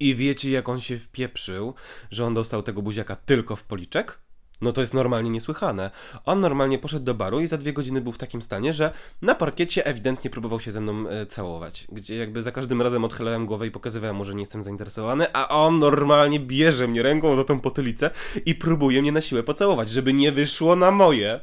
I 0.00 0.14
wiecie, 0.14 0.50
jak 0.50 0.68
on 0.68 0.80
się 0.80 0.98
wpieprzył, 0.98 1.74
że 2.10 2.24
on 2.26 2.34
dostał 2.34 2.62
tego 2.62 2.82
buziaka 2.82 3.16
tylko 3.16 3.56
w 3.56 3.64
policzek? 3.64 4.18
No 4.60 4.72
to 4.72 4.80
jest 4.80 4.94
normalnie 4.94 5.30
niesłychane. 5.30 5.90
On 6.24 6.40
normalnie 6.40 6.78
poszedł 6.78 7.04
do 7.04 7.14
baru 7.14 7.40
i 7.40 7.46
za 7.46 7.58
dwie 7.58 7.72
godziny 7.72 8.00
był 8.00 8.12
w 8.12 8.18
takim 8.18 8.42
stanie, 8.42 8.72
że 8.72 8.92
na 9.22 9.34
parkiecie 9.34 9.86
ewidentnie 9.86 10.30
próbował 10.30 10.60
się 10.60 10.72
ze 10.72 10.80
mną 10.80 11.08
e, 11.08 11.26
całować. 11.26 11.86
Gdzie 11.92 12.16
jakby 12.16 12.42
za 12.42 12.52
każdym 12.52 12.82
razem 12.82 13.04
odchylałem 13.04 13.46
głowę 13.46 13.66
i 13.66 13.70
pokazywałem 13.70 14.16
mu, 14.16 14.24
że 14.24 14.34
nie 14.34 14.42
jestem 14.42 14.62
zainteresowany, 14.62 15.32
a 15.32 15.48
on 15.48 15.78
normalnie 15.78 16.40
bierze 16.40 16.88
mnie 16.88 17.02
ręką 17.02 17.36
za 17.36 17.44
tą 17.44 17.60
potylicę 17.60 18.10
i 18.46 18.54
próbuje 18.54 19.02
mnie 19.02 19.12
na 19.12 19.20
siłę 19.20 19.42
pocałować, 19.42 19.90
żeby 19.90 20.12
nie 20.12 20.32
wyszło 20.32 20.76
na 20.76 20.90
moje. 20.90 21.40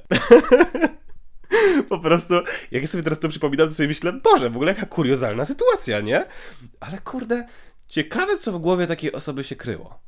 po 1.89 1.99
prostu, 1.99 2.33
jak 2.71 2.81
ja 2.81 2.87
sobie 2.87 3.03
teraz 3.03 3.19
to 3.19 3.29
przypominam, 3.29 3.69
to 3.69 3.75
sobie 3.75 3.87
myślę, 3.87 4.13
Boże, 4.13 4.49
w 4.49 4.55
ogóle 4.55 4.73
jaka 4.73 4.85
kuriozalna 4.85 5.45
sytuacja, 5.45 5.99
nie? 5.99 6.25
Ale 6.79 6.97
kurde, 6.97 7.47
ciekawe 7.87 8.37
co 8.37 8.51
w 8.51 8.57
głowie 8.57 8.87
takiej 8.87 9.11
osoby 9.11 9.43
się 9.43 9.55
kryło. 9.55 9.99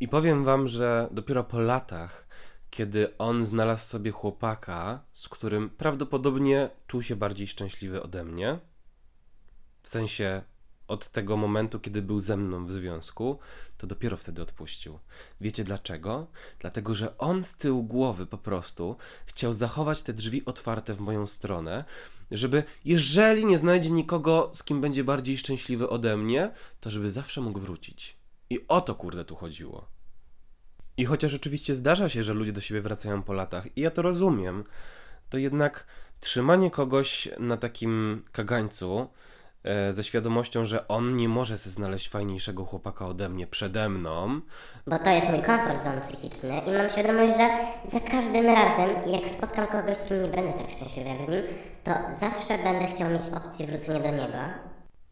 I 0.00 0.08
powiem 0.08 0.44
wam, 0.44 0.68
że 0.68 1.08
dopiero 1.10 1.44
po 1.44 1.60
latach, 1.60 2.27
kiedy 2.70 3.18
on 3.18 3.44
znalazł 3.44 3.86
sobie 3.86 4.10
chłopaka, 4.10 5.04
z 5.12 5.28
którym 5.28 5.70
prawdopodobnie 5.70 6.70
czuł 6.86 7.02
się 7.02 7.16
bardziej 7.16 7.46
szczęśliwy 7.46 8.02
ode 8.02 8.24
mnie, 8.24 8.58
w 9.82 9.88
sensie 9.88 10.42
od 10.88 11.08
tego 11.08 11.36
momentu, 11.36 11.80
kiedy 11.80 12.02
był 12.02 12.20
ze 12.20 12.36
mną 12.36 12.66
w 12.66 12.72
związku, 12.72 13.38
to 13.78 13.86
dopiero 13.86 14.16
wtedy 14.16 14.42
odpuścił. 14.42 14.98
Wiecie 15.40 15.64
dlaczego? 15.64 16.26
Dlatego, 16.58 16.94
że 16.94 17.18
on 17.18 17.44
z 17.44 17.56
tyłu 17.56 17.82
głowy 17.82 18.26
po 18.26 18.38
prostu 18.38 18.96
chciał 19.26 19.52
zachować 19.52 20.02
te 20.02 20.12
drzwi 20.12 20.44
otwarte 20.44 20.94
w 20.94 21.00
moją 21.00 21.26
stronę, 21.26 21.84
żeby 22.30 22.62
jeżeli 22.84 23.46
nie 23.46 23.58
znajdzie 23.58 23.90
nikogo, 23.90 24.50
z 24.54 24.62
kim 24.62 24.80
będzie 24.80 25.04
bardziej 25.04 25.38
szczęśliwy 25.38 25.88
ode 25.88 26.16
mnie, 26.16 26.50
to 26.80 26.90
żeby 26.90 27.10
zawsze 27.10 27.40
mógł 27.40 27.60
wrócić. 27.60 28.16
I 28.50 28.68
o 28.68 28.80
to 28.80 28.94
kurde 28.94 29.24
tu 29.24 29.36
chodziło. 29.36 29.97
I 30.98 31.04
chociaż 31.04 31.34
oczywiście 31.34 31.74
zdarza 31.74 32.08
się, 32.08 32.22
że 32.22 32.34
ludzie 32.34 32.52
do 32.52 32.60
siebie 32.60 32.80
wracają 32.80 33.22
po 33.22 33.32
latach, 33.32 33.76
i 33.76 33.80
ja 33.80 33.90
to 33.90 34.02
rozumiem, 34.02 34.64
to 35.30 35.38
jednak 35.38 35.86
trzymanie 36.20 36.70
kogoś 36.70 37.28
na 37.38 37.56
takim 37.56 38.22
kagańcu 38.32 39.08
e, 39.64 39.92
ze 39.92 40.04
świadomością, 40.04 40.64
że 40.64 40.88
on 40.88 41.16
nie 41.16 41.28
może 41.28 41.58
sobie 41.58 41.72
znaleźć 41.72 42.08
fajniejszego 42.08 42.64
chłopaka 42.64 43.06
ode 43.06 43.28
mnie 43.28 43.46
przede 43.46 43.88
mną, 43.88 44.40
Bo 44.86 44.98
to 44.98 45.10
jest 45.10 45.30
mój 45.30 45.42
komfort 45.42 45.84
zone 45.84 46.00
psychiczny 46.00 46.60
i 46.66 46.72
mam 46.72 46.90
świadomość, 46.90 47.32
że 47.38 47.48
za 47.92 48.00
każdym 48.00 48.46
razem, 48.46 48.90
jak 49.06 49.30
spotkam 49.30 49.66
kogoś, 49.66 49.96
z 49.96 50.04
kim 50.04 50.22
nie 50.22 50.28
będę 50.28 50.52
tak 50.52 50.70
szczęśliwy 50.70 51.08
jak 51.08 51.26
z 51.26 51.28
nim, 51.28 51.42
to 51.84 51.92
zawsze 52.20 52.58
będę 52.64 52.86
chciał 52.86 53.10
mieć 53.10 53.22
opcję 53.36 53.66
wrócenia 53.66 54.00
do 54.00 54.10
niego. 54.10 54.38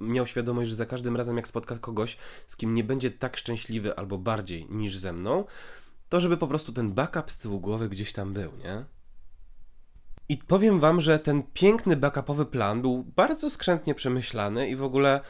Miał 0.00 0.26
świadomość, 0.26 0.70
że 0.70 0.76
za 0.76 0.86
każdym 0.86 1.16
razem, 1.16 1.36
jak 1.36 1.48
spotka 1.48 1.78
kogoś, 1.78 2.16
z 2.46 2.56
kim 2.56 2.74
nie 2.74 2.84
będzie 2.84 3.10
tak 3.10 3.36
szczęśliwy 3.36 3.96
albo 3.96 4.18
bardziej 4.18 4.66
niż 4.70 4.98
ze 4.98 5.12
mną, 5.12 5.44
to 6.08 6.20
żeby 6.20 6.36
po 6.36 6.48
prostu 6.48 6.72
ten 6.72 6.92
backup 6.92 7.30
z 7.30 7.36
tyłu 7.36 7.60
głowy 7.60 7.88
gdzieś 7.88 8.12
tam 8.12 8.32
był, 8.32 8.52
nie? 8.56 8.84
I 10.28 10.36
powiem 10.36 10.80
wam, 10.80 11.00
że 11.00 11.18
ten 11.18 11.42
piękny 11.42 11.96
backupowy 11.96 12.46
plan 12.46 12.82
był 12.82 13.04
bardzo 13.04 13.50
skrzętnie 13.50 13.94
przemyślany 13.94 14.68
i 14.68 14.76
w 14.76 14.82
ogóle 14.82 15.20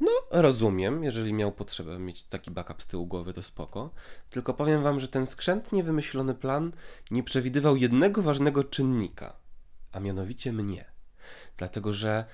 No, 0.00 0.10
rozumiem, 0.30 1.04
jeżeli 1.04 1.32
miał 1.32 1.52
potrzebę 1.52 1.98
mieć 1.98 2.24
taki 2.24 2.50
backup 2.50 2.82
z 2.82 2.86
tyłu 2.86 3.06
głowy, 3.06 3.34
to 3.34 3.42
spoko. 3.42 3.90
Tylko 4.30 4.54
powiem 4.54 4.82
wam, 4.82 5.00
że 5.00 5.08
ten 5.08 5.26
skrzętnie 5.26 5.82
wymyślony 5.82 6.34
plan 6.34 6.72
nie 7.10 7.22
przewidywał 7.22 7.76
jednego 7.76 8.22
ważnego 8.22 8.64
czynnika, 8.64 9.36
a 9.92 10.00
mianowicie 10.00 10.52
mnie. 10.52 10.84
Dlatego, 11.56 11.92
że 11.92 12.24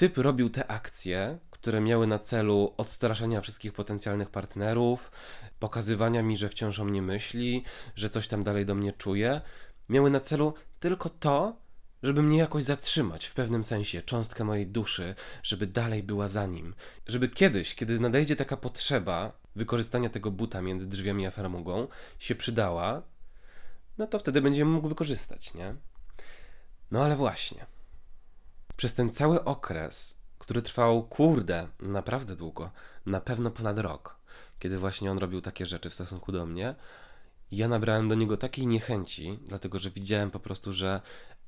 typ 0.00 0.18
robił 0.18 0.50
te 0.50 0.70
akcje, 0.70 1.38
które 1.50 1.80
miały 1.80 2.06
na 2.06 2.18
celu 2.18 2.74
odstraszenia 2.76 3.40
wszystkich 3.40 3.72
potencjalnych 3.72 4.30
partnerów, 4.30 5.12
pokazywania 5.58 6.22
mi, 6.22 6.36
że 6.36 6.48
wciąż 6.48 6.78
o 6.78 6.84
mnie 6.84 7.02
myśli, 7.02 7.64
że 7.96 8.10
coś 8.10 8.28
tam 8.28 8.42
dalej 8.42 8.66
do 8.66 8.74
mnie 8.74 8.92
czuje, 8.92 9.40
miały 9.88 10.10
na 10.10 10.20
celu 10.20 10.54
tylko 10.78 11.08
to, 11.08 11.56
żeby 12.02 12.22
mnie 12.22 12.38
jakoś 12.38 12.64
zatrzymać 12.64 13.26
w 13.26 13.34
pewnym 13.34 13.64
sensie, 13.64 14.02
cząstkę 14.02 14.44
mojej 14.44 14.66
duszy, 14.66 15.14
żeby 15.42 15.66
dalej 15.66 16.02
była 16.02 16.28
za 16.28 16.46
nim. 16.46 16.74
Żeby 17.06 17.28
kiedyś, 17.28 17.74
kiedy 17.74 18.00
nadejdzie 18.00 18.36
taka 18.36 18.56
potrzeba 18.56 19.32
wykorzystania 19.56 20.10
tego 20.10 20.30
buta 20.30 20.62
między 20.62 20.86
drzwiami 20.86 21.26
a 21.26 21.30
farmugą, 21.30 21.88
się 22.18 22.34
przydała, 22.34 23.02
no 23.98 24.06
to 24.06 24.18
wtedy 24.18 24.42
będzie 24.42 24.64
mógł 24.64 24.88
wykorzystać, 24.88 25.54
nie? 25.54 25.74
No 26.90 27.04
ale 27.04 27.16
właśnie. 27.16 27.79
Przez 28.80 28.94
ten 28.94 29.12
cały 29.12 29.44
okres, 29.44 30.18
który 30.38 30.62
trwał, 30.62 31.02
kurde, 31.02 31.68
naprawdę 31.80 32.36
długo, 32.36 32.70
na 33.06 33.20
pewno 33.20 33.50
ponad 33.50 33.78
rok, 33.78 34.16
kiedy 34.58 34.78
właśnie 34.78 35.10
on 35.10 35.18
robił 35.18 35.40
takie 35.40 35.66
rzeczy 35.66 35.90
w 35.90 35.94
stosunku 35.94 36.32
do 36.32 36.46
mnie, 36.46 36.74
ja 37.52 37.68
nabrałem 37.68 38.08
do 38.08 38.14
niego 38.14 38.36
takiej 38.36 38.66
niechęci, 38.66 39.38
dlatego 39.46 39.78
że 39.78 39.90
widziałem 39.90 40.30
po 40.30 40.40
prostu, 40.40 40.72
że 40.72 41.00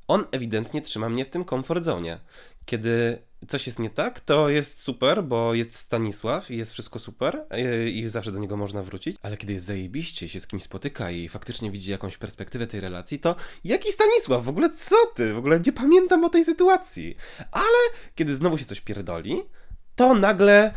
on 0.09 0.25
ewidentnie 0.31 0.83
trzyma 0.83 1.09
mnie 1.09 1.25
w 1.25 1.29
tym 1.29 1.45
comfort 1.45 1.85
zone. 1.85 2.21
Kiedy 2.66 3.23
coś 3.49 3.66
jest 3.66 3.78
nie 3.78 3.90
tak, 3.90 4.21
to 4.21 4.49
jest 4.49 4.81
super, 4.81 5.25
bo 5.25 5.54
jest 5.54 5.76
Stanisław 5.76 6.50
i 6.50 6.57
jest 6.57 6.73
wszystko 6.73 6.99
super 6.99 7.47
e, 7.50 7.88
i 7.88 8.09
zawsze 8.09 8.33
do 8.33 8.38
niego 8.38 8.57
można 8.57 8.83
wrócić, 8.83 9.16
ale 9.23 9.37
kiedy 9.37 9.52
jest 9.52 9.66
zajebiście, 9.66 10.28
się 10.28 10.40
z 10.40 10.47
kimś 10.47 10.62
spotyka 10.62 11.11
i 11.11 11.28
faktycznie 11.28 11.71
widzi 11.71 11.90
jakąś 11.90 12.19
perspektywę 12.19 12.66
tej 12.66 12.81
relacji, 12.81 13.19
to 13.19 13.37
jaki 13.64 13.92
Stanisław? 13.92 14.45
W 14.45 14.49
ogóle 14.49 14.71
co 14.71 14.97
ty? 15.14 15.35
W 15.35 15.38
ogóle 15.38 15.61
nie 15.66 15.73
pamiętam 15.73 16.25
o 16.25 16.28
tej 16.28 16.45
sytuacji. 16.45 17.16
Ale 17.52 17.78
kiedy 18.14 18.37
znowu 18.37 18.59
się 18.59 18.64
coś 18.64 18.81
pierdoli, 18.81 19.42
to 19.97 20.14
nagle 20.14 20.75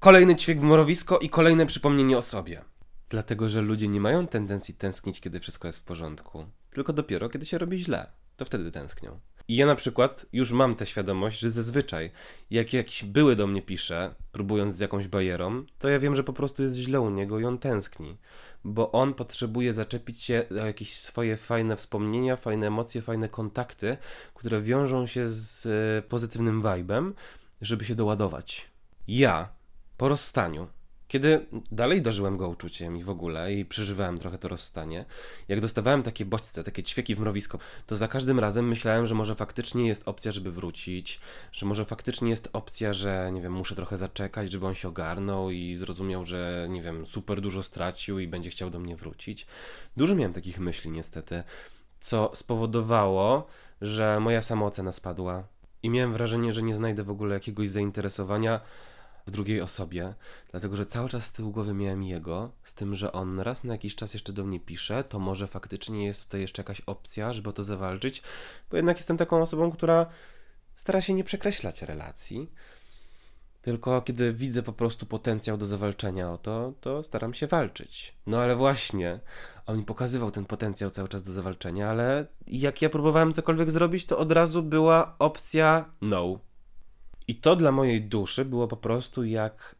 kolejny 0.00 0.36
ćwiek 0.36 0.60
w 0.60 0.62
morowisko 0.62 1.18
i 1.18 1.28
kolejne 1.28 1.66
przypomnienie 1.66 2.18
o 2.18 2.22
sobie. 2.22 2.64
Dlatego, 3.08 3.48
że 3.48 3.62
ludzie 3.62 3.88
nie 3.88 4.00
mają 4.00 4.26
tendencji 4.26 4.74
tęsknić, 4.74 5.20
kiedy 5.20 5.40
wszystko 5.40 5.68
jest 5.68 5.78
w 5.78 5.82
porządku, 5.82 6.46
tylko 6.70 6.92
dopiero, 6.92 7.28
kiedy 7.28 7.46
się 7.46 7.58
robi 7.58 7.78
źle 7.78 8.06
to 8.40 8.44
wtedy 8.44 8.70
tęsknią. 8.70 9.20
I 9.50 9.56
ja 9.56 9.66
na 9.66 9.74
przykład 9.74 10.26
już 10.32 10.52
mam 10.52 10.74
tę 10.74 10.86
świadomość, 10.86 11.40
że 11.40 11.50
zazwyczaj 11.50 12.10
jak 12.50 12.72
jakiś 12.72 13.04
były 13.04 13.36
do 13.36 13.46
mnie 13.46 13.62
pisze, 13.62 14.14
próbując 14.32 14.74
z 14.74 14.80
jakąś 14.80 15.08
bajerą, 15.08 15.64
to 15.78 15.88
ja 15.88 15.98
wiem, 15.98 16.16
że 16.16 16.24
po 16.24 16.32
prostu 16.32 16.62
jest 16.62 16.74
źle 16.74 17.00
u 17.00 17.10
niego 17.10 17.38
i 17.38 17.44
on 17.44 17.58
tęskni. 17.58 18.16
Bo 18.64 18.92
on 18.92 19.14
potrzebuje 19.14 19.74
zaczepić 19.74 20.22
się 20.22 20.44
o 20.50 20.66
jakieś 20.66 20.96
swoje 20.96 21.36
fajne 21.36 21.76
wspomnienia, 21.76 22.36
fajne 22.36 22.66
emocje, 22.66 23.02
fajne 23.02 23.28
kontakty, 23.28 23.96
które 24.34 24.62
wiążą 24.62 25.06
się 25.06 25.28
z 25.28 25.66
e, 25.66 26.08
pozytywnym 26.08 26.62
vibem, 26.62 27.14
żeby 27.60 27.84
się 27.84 27.94
doładować. 27.94 28.70
Ja 29.08 29.48
po 29.96 30.08
rozstaniu 30.08 30.68
kiedy 31.10 31.46
dalej 31.72 32.02
darzyłem 32.02 32.36
go 32.36 32.48
uczuciem 32.48 32.96
i 32.96 33.02
w 33.02 33.10
ogóle 33.10 33.54
i 33.54 33.64
przeżywałem 33.64 34.18
trochę 34.18 34.38
to 34.38 34.48
rozstanie, 34.48 35.04
jak 35.48 35.60
dostawałem 35.60 36.02
takie 36.02 36.24
bodźce, 36.24 36.64
takie 36.64 36.82
ćwieki 36.82 37.14
w 37.14 37.20
mrowisko, 37.20 37.58
to 37.86 37.96
za 37.96 38.08
każdym 38.08 38.40
razem 38.40 38.68
myślałem, 38.68 39.06
że 39.06 39.14
może 39.14 39.34
faktycznie 39.34 39.86
jest 39.86 40.02
opcja, 40.08 40.32
żeby 40.32 40.52
wrócić, 40.52 41.20
że 41.52 41.66
może 41.66 41.84
faktycznie 41.84 42.30
jest 42.30 42.48
opcja, 42.52 42.92
że 42.92 43.30
nie 43.32 43.42
wiem, 43.42 43.52
muszę 43.52 43.74
trochę 43.74 43.96
zaczekać, 43.96 44.52
żeby 44.52 44.66
on 44.66 44.74
się 44.74 44.88
ogarnął 44.88 45.50
i 45.50 45.76
zrozumiał, 45.76 46.24
że 46.24 46.66
nie 46.70 46.82
wiem, 46.82 47.06
super 47.06 47.40
dużo 47.40 47.62
stracił 47.62 48.18
i 48.18 48.28
będzie 48.28 48.50
chciał 48.50 48.70
do 48.70 48.78
mnie 48.78 48.96
wrócić. 48.96 49.46
Dużo 49.96 50.14
miałem 50.14 50.32
takich 50.32 50.60
myśli 50.60 50.90
niestety, 50.90 51.42
co 52.00 52.30
spowodowało, 52.34 53.46
że 53.80 54.20
moja 54.20 54.42
samoocena 54.42 54.92
spadła 54.92 55.44
i 55.82 55.90
miałem 55.90 56.12
wrażenie, 56.12 56.52
że 56.52 56.62
nie 56.62 56.74
znajdę 56.74 57.02
w 57.02 57.10
ogóle 57.10 57.34
jakiegoś 57.34 57.70
zainteresowania 57.70 58.60
w 59.26 59.30
drugiej 59.30 59.60
osobie, 59.60 60.14
dlatego 60.50 60.76
że 60.76 60.86
cały 60.86 61.08
czas 61.08 61.24
z 61.24 61.32
tyłu 61.32 61.50
głowy 61.50 61.74
miałem 61.74 62.02
jego, 62.02 62.52
z 62.62 62.74
tym, 62.74 62.94
że 62.94 63.12
on 63.12 63.40
raz 63.40 63.64
na 63.64 63.72
jakiś 63.72 63.94
czas 63.94 64.14
jeszcze 64.14 64.32
do 64.32 64.44
mnie 64.44 64.60
pisze, 64.60 65.04
to 65.04 65.18
może 65.18 65.46
faktycznie 65.46 66.06
jest 66.06 66.24
tutaj 66.24 66.40
jeszcze 66.40 66.62
jakaś 66.62 66.80
opcja, 66.80 67.32
żeby 67.32 67.50
o 67.50 67.52
to 67.52 67.62
zawalczyć, 67.62 68.22
bo 68.70 68.76
jednak 68.76 68.96
jestem 68.96 69.16
taką 69.16 69.42
osobą, 69.42 69.72
która 69.72 70.06
stara 70.74 71.00
się 71.00 71.14
nie 71.14 71.24
przekreślać 71.24 71.82
relacji. 71.82 72.50
Tylko 73.62 74.02
kiedy 74.02 74.32
widzę 74.32 74.62
po 74.62 74.72
prostu 74.72 75.06
potencjał 75.06 75.56
do 75.56 75.66
zawalczenia 75.66 76.32
o 76.32 76.38
to, 76.38 76.72
to 76.80 77.02
staram 77.02 77.34
się 77.34 77.46
walczyć. 77.46 78.14
No 78.26 78.38
ale 78.38 78.56
właśnie, 78.56 79.20
on 79.66 79.76
mi 79.76 79.84
pokazywał 79.84 80.30
ten 80.30 80.44
potencjał 80.44 80.90
cały 80.90 81.08
czas 81.08 81.22
do 81.22 81.32
zawalczenia, 81.32 81.90
ale 81.90 82.26
jak 82.46 82.82
ja 82.82 82.90
próbowałem 82.90 83.34
cokolwiek 83.34 83.70
zrobić, 83.70 84.06
to 84.06 84.18
od 84.18 84.32
razu 84.32 84.62
była 84.62 85.14
opcja 85.18 85.84
no. 86.00 86.38
I 87.30 87.34
to 87.34 87.56
dla 87.56 87.72
mojej 87.72 88.02
duszy 88.02 88.44
było 88.44 88.68
po 88.68 88.76
prostu 88.76 89.24
jak 89.24 89.76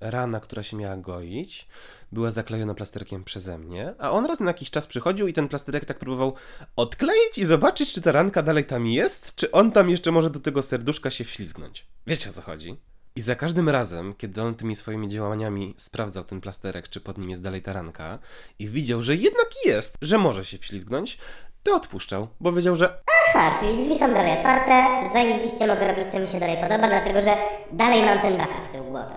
rana, 0.00 0.40
która 0.40 0.62
się 0.62 0.76
miała 0.76 0.96
goić, 0.96 1.68
była 2.12 2.30
zaklejona 2.30 2.74
plasterkiem 2.74 3.24
przeze 3.24 3.58
mnie, 3.58 3.94
a 3.98 4.10
on 4.10 4.26
raz 4.26 4.40
na 4.40 4.50
jakiś 4.50 4.70
czas 4.70 4.86
przychodził 4.86 5.28
i 5.28 5.32
ten 5.32 5.48
plasterek 5.48 5.84
tak 5.84 5.98
próbował 5.98 6.34
odkleić 6.76 7.38
i 7.38 7.44
zobaczyć, 7.44 7.92
czy 7.92 8.00
ta 8.00 8.12
ranka 8.12 8.42
dalej 8.42 8.64
tam 8.64 8.86
jest, 8.86 9.34
czy 9.34 9.50
on 9.50 9.72
tam 9.72 9.90
jeszcze 9.90 10.10
może 10.12 10.30
do 10.30 10.40
tego 10.40 10.62
serduszka 10.62 11.10
się 11.10 11.24
wślizgnąć. 11.24 11.86
Wiecie 12.06 12.30
o 12.30 12.32
co 12.32 12.42
chodzi? 12.42 12.76
I 13.16 13.20
za 13.20 13.34
każdym 13.34 13.68
razem, 13.68 14.14
kiedy 14.14 14.42
on 14.42 14.54
tymi 14.54 14.76
swoimi 14.76 15.08
działaniami 15.08 15.74
sprawdzał 15.76 16.24
ten 16.24 16.40
plasterek, 16.40 16.88
czy 16.88 17.00
pod 17.00 17.18
nim 17.18 17.30
jest 17.30 17.42
dalej 17.42 17.62
ta 17.62 17.72
ranka, 17.72 18.18
i 18.58 18.68
widział, 18.68 19.02
że 19.02 19.16
jednak 19.16 19.48
jest, 19.64 19.96
że 20.02 20.18
może 20.18 20.44
się 20.44 20.58
wślizgnąć, 20.58 21.18
to 21.62 21.76
odpuszczał, 21.76 22.28
bo 22.40 22.52
wiedział, 22.52 22.76
że 22.76 23.02
Aha, 23.34 23.54
czyli 23.60 23.78
drzwi 23.78 23.98
są 23.98 24.14
dalej 24.14 24.32
otwarte, 24.32 25.10
zajebiście 25.12 25.66
mogę 25.66 25.94
robić, 25.94 26.12
co 26.12 26.18
mi 26.18 26.28
się 26.28 26.40
dalej 26.40 26.56
podoba, 26.56 26.88
dlatego 26.88 27.22
że 27.22 27.36
dalej 27.72 28.02
mam 28.02 28.20
ten 28.20 28.36
backup 28.36 28.66
z 28.66 28.72
tyłu 28.72 28.90
głowy. 28.90 29.14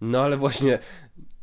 No 0.00 0.22
ale 0.22 0.36
właśnie 0.36 0.78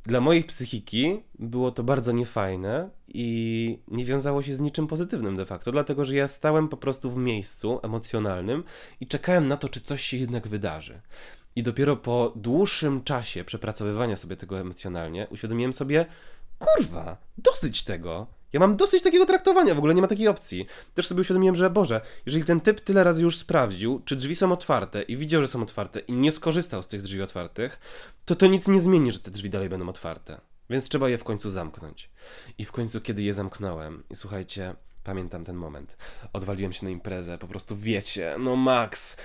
dla 0.04 0.22
mojej 0.22 0.44
psychiki 0.44 1.24
było 1.40 1.72
to 1.72 1.84
bardzo 1.84 2.12
niefajne 2.12 2.90
i 3.08 3.80
nie 3.88 4.06
wiązało 4.06 4.42
się 4.42 4.56
z 4.56 4.60
niczym 4.60 4.88
pozytywnym 4.88 5.36
de 5.36 5.46
facto, 5.46 5.72
dlatego 5.72 6.06
że 6.06 6.16
ja 6.16 6.28
stałem 6.28 6.68
po 6.68 6.78
prostu 6.78 7.12
w 7.12 7.18
miejscu 7.18 7.80
emocjonalnym 7.84 8.64
i 9.00 9.08
czekałem 9.08 9.48
na 9.48 9.58
to, 9.58 9.70
czy 9.70 9.82
coś 9.82 10.02
się 10.02 10.18
jednak 10.18 10.48
wydarzy. 10.48 11.02
I 11.60 11.64
dopiero 11.64 11.96
po 11.96 12.34
dłuższym 12.36 13.04
czasie 13.04 13.44
przepracowywania 13.44 14.16
sobie 14.16 14.38
tego 14.38 14.60
emocjonalnie 14.60 15.28
uświadomiłem 15.30 15.74
sobie, 15.74 16.06
kurwa, 16.60 17.18
dosyć 17.38 17.84
tego. 17.84 18.28
Ja 18.54 18.60
mam 18.60 18.76
dosyć 18.76 19.04
takiego 19.04 19.26
traktowania, 19.26 19.76
w 19.76 19.78
ogóle 19.78 19.94
nie 19.94 20.02
ma 20.02 20.08
takiej 20.08 20.28
opcji. 20.28 20.66
Też 20.94 21.08
sobie 21.08 21.22
uświadomiłem, 21.22 21.56
że 21.56 21.70
Boże, 21.70 22.02
jeżeli 22.26 22.46
ten 22.46 22.62
typ 22.62 22.82
tyle 22.82 23.04
razy 23.04 23.22
już 23.22 23.38
sprawdził, 23.38 24.02
czy 24.06 24.16
drzwi 24.16 24.36
są 24.36 24.52
otwarte 24.52 25.02
i 25.02 25.18
widział, 25.18 25.42
że 25.42 25.48
są 25.48 25.62
otwarte 25.62 26.00
i 26.00 26.14
nie 26.14 26.32
skorzystał 26.32 26.84
z 26.84 26.88
tych 26.88 27.02
drzwi 27.02 27.22
otwartych, 27.22 27.80
to 28.26 28.36
to 28.36 28.48
nic 28.48 28.68
nie 28.68 28.82
zmieni, 28.82 29.12
że 29.12 29.20
te 29.20 29.32
drzwi 29.32 29.50
dalej 29.50 29.70
będą 29.70 29.90
otwarte. 29.90 30.42
Więc 30.70 30.90
trzeba 30.90 31.10
je 31.10 31.18
w 31.18 31.24
końcu 31.24 31.50
zamknąć. 31.50 32.10
I 32.58 32.66
w 32.66 32.72
końcu, 32.72 33.02
kiedy 33.02 33.24
je 33.24 33.34
zamknąłem, 33.34 34.04
i 34.10 34.16
słuchajcie, 34.16 34.76
pamiętam 35.04 35.46
ten 35.46 35.56
moment, 35.56 35.98
odwaliłem 36.34 36.74
się 36.74 36.86
na 36.86 36.92
imprezę, 36.92 37.38
po 37.38 37.48
prostu 37.48 37.78
wiecie, 37.78 38.36
no 38.40 38.56
Max, 38.56 39.18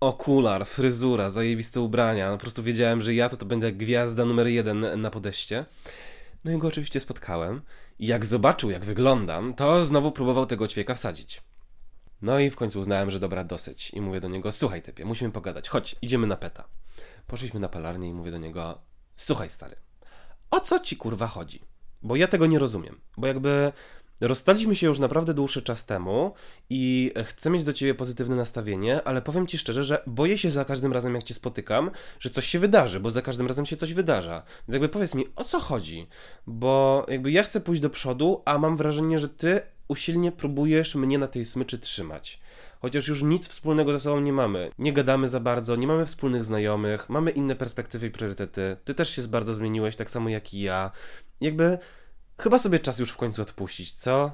okular, 0.00 0.66
fryzura, 0.66 1.30
zajebiste 1.30 1.80
ubrania, 1.80 2.30
no 2.30 2.36
po 2.36 2.40
prostu 2.40 2.62
wiedziałem, 2.62 3.02
że 3.02 3.14
ja 3.14 3.28
to, 3.28 3.36
to 3.36 3.46
będę 3.46 3.72
gwiazda 3.72 4.24
numer 4.24 4.46
jeden 4.46 5.00
na 5.00 5.10
podejście. 5.10 5.64
No 6.44 6.52
i 6.52 6.58
go 6.58 6.68
oczywiście 6.68 7.00
spotkałem 7.00 7.62
i 7.98 8.06
jak 8.06 8.26
zobaczył, 8.26 8.70
jak 8.70 8.84
wyglądam, 8.84 9.54
to 9.54 9.84
znowu 9.84 10.12
próbował 10.12 10.46
tego 10.46 10.68
ćwieka 10.68 10.94
wsadzić. 10.94 11.42
No 12.22 12.38
i 12.38 12.50
w 12.50 12.56
końcu 12.56 12.80
uznałem, 12.80 13.10
że 13.10 13.20
dobra, 13.20 13.44
dosyć. 13.44 13.90
I 13.90 14.00
mówię 14.00 14.20
do 14.20 14.28
niego, 14.28 14.52
słuchaj 14.52 14.82
typie, 14.82 15.04
musimy 15.04 15.30
pogadać, 15.32 15.68
chodź, 15.68 15.96
idziemy 16.02 16.26
na 16.26 16.36
peta. 16.36 16.68
Poszliśmy 17.26 17.60
na 17.60 17.68
palarnię 17.68 18.08
i 18.08 18.12
mówię 18.12 18.30
do 18.30 18.38
niego, 18.38 18.80
słuchaj 19.16 19.50
stary, 19.50 19.76
o 20.50 20.60
co 20.60 20.80
ci 20.80 20.96
kurwa 20.96 21.26
chodzi? 21.26 21.64
Bo 22.02 22.16
ja 22.16 22.28
tego 22.28 22.46
nie 22.46 22.58
rozumiem. 22.58 23.00
Bo 23.16 23.26
jakby 23.26 23.72
Rozstaliśmy 24.20 24.74
się 24.74 24.86
już 24.86 24.98
naprawdę 24.98 25.34
dłuższy 25.34 25.62
czas 25.62 25.84
temu 25.84 26.34
i 26.70 27.12
chcę 27.24 27.50
mieć 27.50 27.64
do 27.64 27.72
ciebie 27.72 27.94
pozytywne 27.94 28.36
nastawienie, 28.36 29.02
ale 29.04 29.22
powiem 29.22 29.46
ci 29.46 29.58
szczerze, 29.58 29.84
że 29.84 30.02
boję 30.06 30.38
się 30.38 30.50
za 30.50 30.64
każdym 30.64 30.92
razem, 30.92 31.14
jak 31.14 31.24
cię 31.24 31.34
spotykam, 31.34 31.90
że 32.20 32.30
coś 32.30 32.46
się 32.46 32.58
wydarzy, 32.58 33.00
bo 33.00 33.10
za 33.10 33.22
każdym 33.22 33.46
razem 33.46 33.66
się 33.66 33.76
coś 33.76 33.92
wydarza. 33.92 34.42
Więc 34.68 34.72
jakby 34.72 34.88
powiedz 34.88 35.14
mi, 35.14 35.24
o 35.36 35.44
co 35.44 35.60
chodzi? 35.60 36.06
Bo 36.46 37.06
jakby 37.08 37.30
ja 37.30 37.42
chcę 37.42 37.60
pójść 37.60 37.82
do 37.82 37.90
przodu, 37.90 38.42
a 38.44 38.58
mam 38.58 38.76
wrażenie, 38.76 39.18
że 39.18 39.28
ty 39.28 39.60
usilnie 39.88 40.32
próbujesz 40.32 40.94
mnie 40.94 41.18
na 41.18 41.28
tej 41.28 41.44
smyczy 41.44 41.78
trzymać. 41.78 42.40
Chociaż 42.80 43.08
już 43.08 43.22
nic 43.22 43.48
wspólnego 43.48 43.92
ze 43.92 44.00
sobą 44.00 44.20
nie 44.20 44.32
mamy. 44.32 44.70
Nie 44.78 44.92
gadamy 44.92 45.28
za 45.28 45.40
bardzo, 45.40 45.76
nie 45.76 45.86
mamy 45.86 46.06
wspólnych 46.06 46.44
znajomych, 46.44 47.08
mamy 47.08 47.30
inne 47.30 47.56
perspektywy 47.56 48.06
i 48.06 48.10
priorytety. 48.10 48.76
Ty 48.84 48.94
też 48.94 49.10
się 49.10 49.22
bardzo 49.22 49.54
zmieniłeś, 49.54 49.96
tak 49.96 50.10
samo 50.10 50.28
jak 50.28 50.54
i 50.54 50.60
ja. 50.60 50.90
Jakby 51.40 51.78
Chyba 52.40 52.58
sobie 52.58 52.80
czas 52.80 52.98
już 52.98 53.10
w 53.10 53.16
końcu 53.16 53.42
odpuścić, 53.42 53.94
co? 53.94 54.30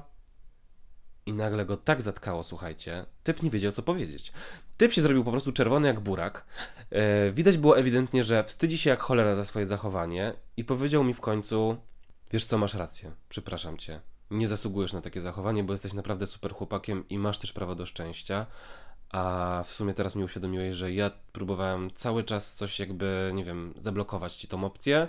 I 1.25 1.33
nagle 1.33 1.65
go 1.65 1.77
tak 1.77 2.01
zatkało, 2.01 2.43
słuchajcie. 2.43 3.05
Typ 3.23 3.43
nie 3.43 3.49
wiedział, 3.49 3.71
co 3.71 3.83
powiedzieć. 3.83 4.33
Typ 4.77 4.93
się 4.93 5.01
zrobił 5.01 5.23
po 5.23 5.31
prostu 5.31 5.51
czerwony 5.51 5.87
jak 5.87 5.99
burak. 5.99 6.45
E, 6.89 7.31
widać 7.31 7.57
było 7.57 7.77
ewidentnie, 7.77 8.23
że 8.23 8.43
wstydzi 8.43 8.77
się 8.77 8.89
jak 8.89 9.01
cholera 9.01 9.35
za 9.35 9.45
swoje 9.45 9.67
zachowanie 9.67 10.33
i 10.57 10.63
powiedział 10.63 11.03
mi 11.03 11.13
w 11.13 11.21
końcu: 11.21 11.77
Wiesz 12.31 12.45
co, 12.45 12.57
masz 12.57 12.73
rację, 12.73 13.11
przepraszam 13.29 13.77
cię. 13.77 14.01
Nie 14.31 14.47
zasługujesz 14.47 14.93
na 14.93 15.01
takie 15.01 15.21
zachowanie, 15.21 15.63
bo 15.63 15.73
jesteś 15.73 15.93
naprawdę 15.93 16.27
super 16.27 16.53
chłopakiem 16.53 17.09
i 17.09 17.19
masz 17.19 17.37
też 17.37 17.53
prawo 17.53 17.75
do 17.75 17.85
szczęścia. 17.85 18.45
A 19.09 19.63
w 19.67 19.71
sumie 19.71 19.93
teraz 19.93 20.15
mi 20.15 20.23
uświadomiłeś, 20.23 20.75
że 20.75 20.93
ja 20.93 21.11
próbowałem 21.31 21.91
cały 21.93 22.23
czas 22.23 22.53
coś 22.53 22.79
jakby, 22.79 23.31
nie 23.33 23.43
wiem, 23.43 23.73
zablokować 23.77 24.35
ci 24.35 24.47
tą 24.47 24.63
opcję. 24.63 25.07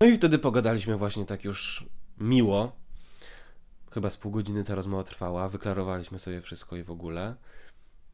No 0.00 0.06
i 0.06 0.16
wtedy 0.16 0.38
pogadaliśmy 0.38 0.96
właśnie 0.96 1.26
tak 1.26 1.44
już 1.44 1.86
miło. 2.18 2.72
Chyba 3.90 4.10
z 4.10 4.16
pół 4.16 4.32
godziny 4.32 4.64
ta 4.64 4.74
rozmowa 4.74 5.04
trwała, 5.04 5.48
wyklarowaliśmy 5.48 6.18
sobie 6.18 6.40
wszystko 6.40 6.76
i 6.76 6.82
w 6.82 6.90
ogóle. 6.90 7.34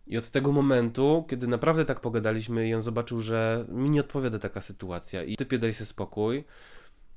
I 0.06 0.18
od 0.18 0.30
tego 0.30 0.52
momentu, 0.52 1.25
kiedy 1.28 1.47
naprawdę 1.47 1.85
tak 1.85 2.00
pogadaliśmy 2.00 2.68
i 2.68 2.75
on 2.75 2.82
zobaczył, 2.82 3.21
że 3.21 3.64
mi 3.68 3.90
nie 3.90 4.00
odpowiada 4.00 4.38
taka 4.38 4.61
sytuacja 4.61 5.23
i 5.23 5.37
typie 5.37 5.59
daj 5.59 5.75
sobie 5.75 5.87
spokój, 5.87 6.44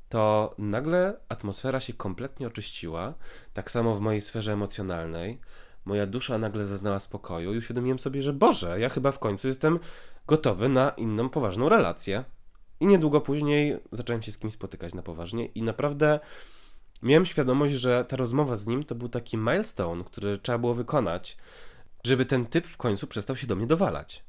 to 0.09 0.55
nagle 0.57 1.19
atmosfera 1.29 1.79
się 1.79 1.93
kompletnie 1.93 2.47
oczyściła. 2.47 3.13
Tak 3.53 3.71
samo 3.71 3.95
w 3.95 4.01
mojej 4.01 4.21
sferze 4.21 4.53
emocjonalnej. 4.53 5.39
Moja 5.85 6.07
dusza 6.07 6.37
nagle 6.37 6.65
zaznała 6.65 6.99
spokoju 6.99 7.53
i 7.53 7.57
uświadomiłem 7.57 7.99
sobie, 7.99 8.21
że 8.21 8.33
Boże, 8.33 8.79
ja 8.79 8.89
chyba 8.89 9.11
w 9.11 9.19
końcu 9.19 9.47
jestem 9.47 9.79
gotowy 10.27 10.69
na 10.69 10.89
inną 10.89 11.29
poważną 11.29 11.69
relację. 11.69 12.23
I 12.79 12.87
niedługo 12.87 13.21
później 13.21 13.79
zacząłem 13.91 14.21
się 14.21 14.31
z 14.31 14.37
kimś 14.37 14.53
spotykać 14.53 14.93
na 14.93 15.01
poważnie 15.01 15.45
i 15.45 15.63
naprawdę 15.63 16.19
miałem 17.03 17.25
świadomość, 17.25 17.73
że 17.73 18.05
ta 18.05 18.15
rozmowa 18.15 18.55
z 18.55 18.67
nim 18.67 18.83
to 18.83 18.95
był 18.95 19.09
taki 19.09 19.37
milestone, 19.37 20.03
który 20.03 20.37
trzeba 20.37 20.57
było 20.57 20.73
wykonać, 20.73 21.37
żeby 22.03 22.25
ten 22.25 22.45
typ 22.45 22.67
w 22.67 22.77
końcu 22.77 23.07
przestał 23.07 23.35
się 23.35 23.47
do 23.47 23.55
mnie 23.55 23.67
dowalać. 23.67 24.25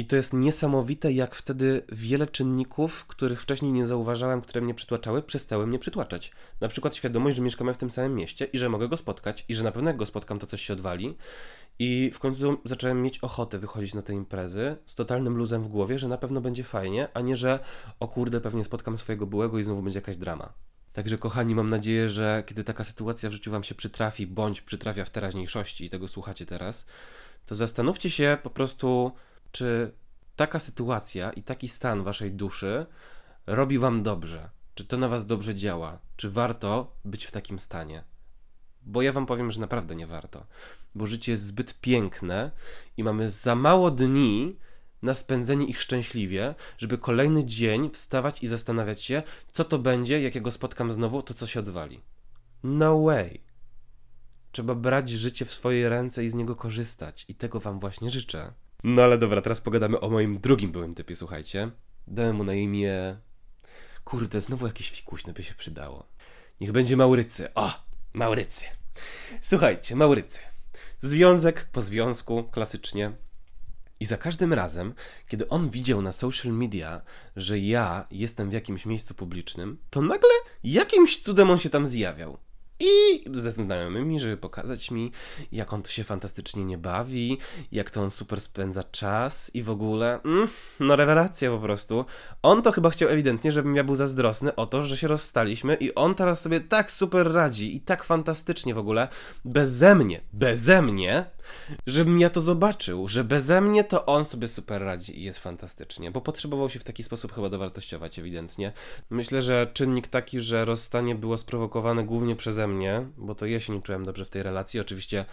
I 0.00 0.06
to 0.06 0.16
jest 0.16 0.32
niesamowite, 0.32 1.12
jak 1.12 1.34
wtedy 1.34 1.82
wiele 1.92 2.26
czynników, 2.26 3.04
których 3.06 3.42
wcześniej 3.42 3.72
nie 3.72 3.86
zauważałem, 3.86 4.40
które 4.40 4.60
mnie 4.60 4.74
przytłaczały, 4.74 5.22
przestały 5.22 5.66
mnie 5.66 5.78
przytłaczać. 5.78 6.32
Na 6.60 6.68
przykład 6.68 6.96
świadomość, 6.96 7.36
że 7.36 7.42
mieszkamy 7.42 7.74
w 7.74 7.78
tym 7.78 7.90
samym 7.90 8.14
mieście 8.14 8.44
i 8.44 8.58
że 8.58 8.68
mogę 8.68 8.88
go 8.88 8.96
spotkać 8.96 9.44
i 9.48 9.54
że 9.54 9.64
na 9.64 9.72
pewno 9.72 9.90
jak 9.90 9.96
go 9.96 10.06
spotkam, 10.06 10.38
to 10.38 10.46
coś 10.46 10.62
się 10.62 10.72
odwali. 10.72 11.16
I 11.78 12.10
w 12.14 12.18
końcu 12.18 12.58
zacząłem 12.64 13.02
mieć 13.02 13.18
ochotę 13.18 13.58
wychodzić 13.58 13.94
na 13.94 14.02
te 14.02 14.12
imprezy 14.12 14.76
z 14.86 14.94
totalnym 14.94 15.36
luzem 15.36 15.62
w 15.62 15.68
głowie, 15.68 15.98
że 15.98 16.08
na 16.08 16.18
pewno 16.18 16.40
będzie 16.40 16.64
fajnie, 16.64 17.08
a 17.14 17.20
nie, 17.20 17.36
że 17.36 17.58
o 18.00 18.08
kurde, 18.08 18.40
pewnie 18.40 18.64
spotkam 18.64 18.96
swojego 18.96 19.26
byłego 19.26 19.58
i 19.58 19.64
znowu 19.64 19.82
będzie 19.82 19.98
jakaś 19.98 20.16
drama. 20.16 20.52
Także 20.98 21.18
kochani, 21.18 21.54
mam 21.54 21.70
nadzieję, 21.70 22.08
że 22.08 22.42
kiedy 22.46 22.64
taka 22.64 22.84
sytuacja 22.84 23.30
w 23.30 23.32
życiu 23.32 23.50
wam 23.50 23.64
się 23.64 23.74
przytrafi, 23.74 24.26
bądź 24.26 24.60
przytrafia 24.60 25.04
w 25.04 25.10
teraźniejszości 25.10 25.84
i 25.84 25.90
tego 25.90 26.08
słuchacie 26.08 26.46
teraz, 26.46 26.86
to 27.46 27.54
zastanówcie 27.54 28.10
się 28.10 28.38
po 28.42 28.50
prostu, 28.50 29.12
czy 29.52 29.92
taka 30.36 30.60
sytuacja 30.60 31.32
i 31.32 31.42
taki 31.42 31.68
stan 31.68 32.02
waszej 32.02 32.32
duszy 32.32 32.86
robi 33.46 33.78
wam 33.78 34.02
dobrze. 34.02 34.50
Czy 34.74 34.84
to 34.84 34.96
na 34.96 35.08
was 35.08 35.26
dobrze 35.26 35.54
działa? 35.54 35.98
Czy 36.16 36.30
warto 36.30 36.96
być 37.04 37.24
w 37.24 37.30
takim 37.30 37.58
stanie? 37.58 38.04
Bo 38.82 39.02
ja 39.02 39.12
wam 39.12 39.26
powiem, 39.26 39.50
że 39.50 39.60
naprawdę 39.60 39.96
nie 39.96 40.06
warto. 40.06 40.46
Bo 40.94 41.06
życie 41.06 41.32
jest 41.32 41.44
zbyt 41.44 41.80
piękne 41.80 42.50
i 42.96 43.04
mamy 43.04 43.30
za 43.30 43.54
mało 43.54 43.90
dni, 43.90 44.56
na 45.02 45.14
spędzenie 45.14 45.66
ich 45.66 45.80
szczęśliwie, 45.80 46.54
żeby 46.78 46.98
kolejny 46.98 47.44
dzień 47.44 47.90
wstawać 47.90 48.42
i 48.42 48.48
zastanawiać 48.48 49.02
się, 49.02 49.22
co 49.52 49.64
to 49.64 49.78
będzie, 49.78 50.20
jak 50.20 50.34
ja 50.34 50.40
go 50.40 50.50
spotkam 50.50 50.92
znowu, 50.92 51.22
to 51.22 51.34
co 51.34 51.46
się 51.46 51.60
odwali. 51.60 52.00
No 52.62 53.02
way. 53.02 53.40
Trzeba 54.52 54.74
brać 54.74 55.10
życie 55.10 55.44
w 55.44 55.52
swoje 55.52 55.88
ręce 55.88 56.24
i 56.24 56.28
z 56.28 56.34
niego 56.34 56.56
korzystać. 56.56 57.24
I 57.28 57.34
tego 57.34 57.60
wam 57.60 57.80
właśnie 57.80 58.10
życzę. 58.10 58.52
No 58.84 59.02
ale 59.02 59.18
dobra, 59.18 59.42
teraz 59.42 59.60
pogadamy 59.60 60.00
o 60.00 60.10
moim 60.10 60.40
drugim 60.40 60.72
byłym 60.72 60.94
typie, 60.94 61.16
słuchajcie. 61.16 61.70
Dałem 62.06 62.36
mu 62.36 62.44
na 62.44 62.54
imię... 62.54 63.16
Kurde, 64.04 64.40
znowu 64.40 64.66
jakieś 64.66 64.90
fikuśne 64.90 65.32
by 65.32 65.42
się 65.42 65.54
przydało. 65.54 66.06
Niech 66.60 66.72
będzie 66.72 66.96
Maurycy. 66.96 67.54
O, 67.54 67.72
Maurycy. 68.12 68.64
Słuchajcie, 69.40 69.96
Maurycy. 69.96 70.40
Związek 71.02 71.68
po 71.72 71.82
związku, 71.82 72.44
klasycznie. 72.44 73.12
I 74.00 74.06
za 74.06 74.16
każdym 74.16 74.52
razem, 74.52 74.94
kiedy 75.28 75.48
on 75.48 75.70
widział 75.70 76.02
na 76.02 76.12
social 76.12 76.52
media, 76.52 77.02
że 77.36 77.58
ja 77.58 78.06
jestem 78.10 78.50
w 78.50 78.52
jakimś 78.52 78.86
miejscu 78.86 79.14
publicznym, 79.14 79.78
to 79.90 80.02
nagle 80.02 80.30
jakimś 80.64 81.22
cudem 81.22 81.50
on 81.50 81.58
się 81.58 81.70
tam 81.70 81.86
zjawiał. 81.86 82.38
I 82.80 83.24
ze 83.32 83.50
znajomymi, 83.50 84.20
żeby 84.20 84.36
pokazać 84.36 84.90
mi, 84.90 85.12
jak 85.52 85.72
on 85.72 85.82
tu 85.82 85.90
się 85.90 86.04
fantastycznie 86.04 86.64
nie 86.64 86.78
bawi, 86.78 87.38
jak 87.72 87.90
to 87.90 88.02
on 88.02 88.10
super 88.10 88.40
spędza 88.40 88.84
czas 88.84 89.50
i 89.54 89.62
w 89.62 89.70
ogóle. 89.70 90.22
Mm, 90.22 90.48
no, 90.80 90.96
rewelacja 90.96 91.50
po 91.50 91.58
prostu. 91.58 92.04
On 92.42 92.62
to 92.62 92.72
chyba 92.72 92.90
chciał 92.90 93.08
ewidentnie, 93.08 93.52
żebym 93.52 93.76
ja 93.76 93.84
był 93.84 93.96
zazdrosny 93.96 94.54
o 94.54 94.66
to, 94.66 94.82
że 94.82 94.96
się 94.96 95.08
rozstaliśmy, 95.08 95.74
i 95.74 95.94
on 95.94 96.14
teraz 96.14 96.40
sobie 96.40 96.60
tak 96.60 96.92
super 96.92 97.32
radzi 97.32 97.76
i 97.76 97.80
tak 97.80 98.04
fantastycznie 98.04 98.74
w 98.74 98.78
ogóle, 98.78 99.08
beze 99.44 99.94
mnie, 99.94 100.20
beze 100.32 100.82
mnie, 100.82 101.24
żebym 101.86 102.18
ja 102.18 102.30
to 102.30 102.40
zobaczył, 102.40 103.08
że 103.08 103.24
beze 103.24 103.60
mnie 103.60 103.84
to 103.84 104.06
on 104.06 104.24
sobie 104.24 104.48
super 104.48 104.82
radzi 104.82 105.18
i 105.20 105.22
jest 105.22 105.38
fantastycznie, 105.38 106.10
bo 106.10 106.20
potrzebował 106.20 106.68
się 106.68 106.78
w 106.78 106.84
taki 106.84 107.02
sposób 107.02 107.34
chyba 107.34 107.48
dowartościować 107.48 108.18
ewidentnie. 108.18 108.72
Myślę, 109.10 109.42
że 109.42 109.70
czynnik 109.72 110.08
taki, 110.08 110.40
że 110.40 110.64
rozstanie 110.64 111.14
było 111.14 111.38
sprowokowane 111.38 112.04
głównie 112.04 112.36
przeze 112.36 112.66
mnie, 112.66 113.06
bo 113.16 113.34
to 113.34 113.46
ja 113.46 113.60
się 113.60 113.72
nie 113.72 113.82
czułem 113.82 114.04
dobrze 114.04 114.24
w 114.24 114.30
tej 114.30 114.42
relacji. 114.42 114.80
Oczywiście 114.80 115.24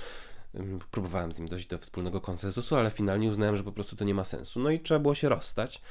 próbowałem 0.91 1.31
z 1.31 1.39
nim 1.39 1.47
dojść 1.47 1.67
do 1.67 1.77
wspólnego 1.77 2.21
konsensusu, 2.21 2.75
ale 2.75 2.91
finalnie 2.91 3.29
uznałem, 3.29 3.57
że 3.57 3.63
po 3.63 3.71
prostu 3.71 3.95
to 3.95 4.05
nie 4.05 4.13
ma 4.13 4.23
sensu. 4.23 4.59
No 4.59 4.69
i 4.69 4.79
trzeba 4.79 4.99
było 4.99 5.15
się 5.15 5.29
rozstać. 5.29 5.81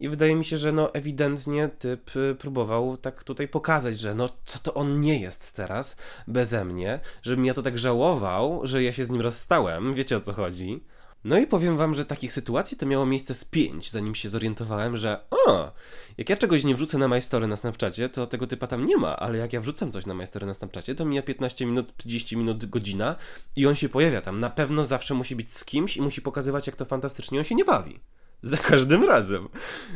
I 0.00 0.08
wydaje 0.08 0.36
mi 0.36 0.44
się, 0.44 0.56
że 0.56 0.72
no 0.72 0.94
ewidentnie 0.94 1.68
typ 1.68 2.16
y, 2.16 2.34
próbował 2.34 2.96
tak 2.96 3.24
tutaj 3.24 3.48
pokazać, 3.48 4.00
że 4.00 4.14
no 4.14 4.28
co 4.44 4.58
to 4.58 4.74
on 4.74 5.00
nie 5.00 5.20
jest 5.20 5.52
teraz 5.52 5.96
beze 6.26 6.64
mnie, 6.64 7.00
żebym 7.22 7.44
ja 7.44 7.54
to 7.54 7.62
tak 7.62 7.78
żałował, 7.78 8.60
że 8.62 8.82
ja 8.82 8.92
się 8.92 9.04
z 9.04 9.10
nim 9.10 9.20
rozstałem, 9.20 9.94
wiecie 9.94 10.16
o 10.16 10.20
co 10.20 10.32
chodzi. 10.32 10.84
No 11.24 11.38
i 11.38 11.46
powiem 11.46 11.76
wam, 11.76 11.94
że 11.94 12.04
takich 12.04 12.32
sytuacji 12.32 12.76
to 12.76 12.86
miało 12.86 13.06
miejsce 13.06 13.34
z 13.34 13.44
pięć, 13.44 13.90
zanim 13.90 14.14
się 14.14 14.28
zorientowałem, 14.28 14.96
że 14.96 15.20
o, 15.30 15.72
jak 16.18 16.28
ja 16.28 16.36
czegoś 16.36 16.64
nie 16.64 16.74
wrzucę 16.74 16.98
na 16.98 17.08
majstory 17.08 17.46
na 17.46 17.56
Snapchacie, 17.56 18.08
to 18.08 18.26
tego 18.26 18.46
typa 18.46 18.66
tam 18.66 18.86
nie 18.86 18.96
ma, 18.96 19.16
ale 19.16 19.38
jak 19.38 19.52
ja 19.52 19.60
wrzucam 19.60 19.92
coś 19.92 20.06
na 20.06 20.14
majstory 20.14 20.46
na 20.46 20.54
Snapchacie, 20.54 20.94
to 20.94 21.04
mija 21.04 21.22
15 21.22 21.66
minut, 21.66 21.96
30 21.96 22.36
minut, 22.36 22.66
godzina 22.66 23.16
i 23.56 23.66
on 23.66 23.74
się 23.74 23.88
pojawia 23.88 24.20
tam. 24.20 24.38
Na 24.38 24.50
pewno 24.50 24.84
zawsze 24.84 25.14
musi 25.14 25.36
być 25.36 25.56
z 25.56 25.64
kimś 25.64 25.96
i 25.96 26.02
musi 26.02 26.22
pokazywać, 26.22 26.66
jak 26.66 26.76
to 26.76 26.84
fantastycznie 26.84 27.38
on 27.38 27.44
się 27.44 27.54
nie 27.54 27.64
bawi. 27.64 28.00
Za 28.42 28.56
każdym 28.56 29.04
razem. 29.04 29.48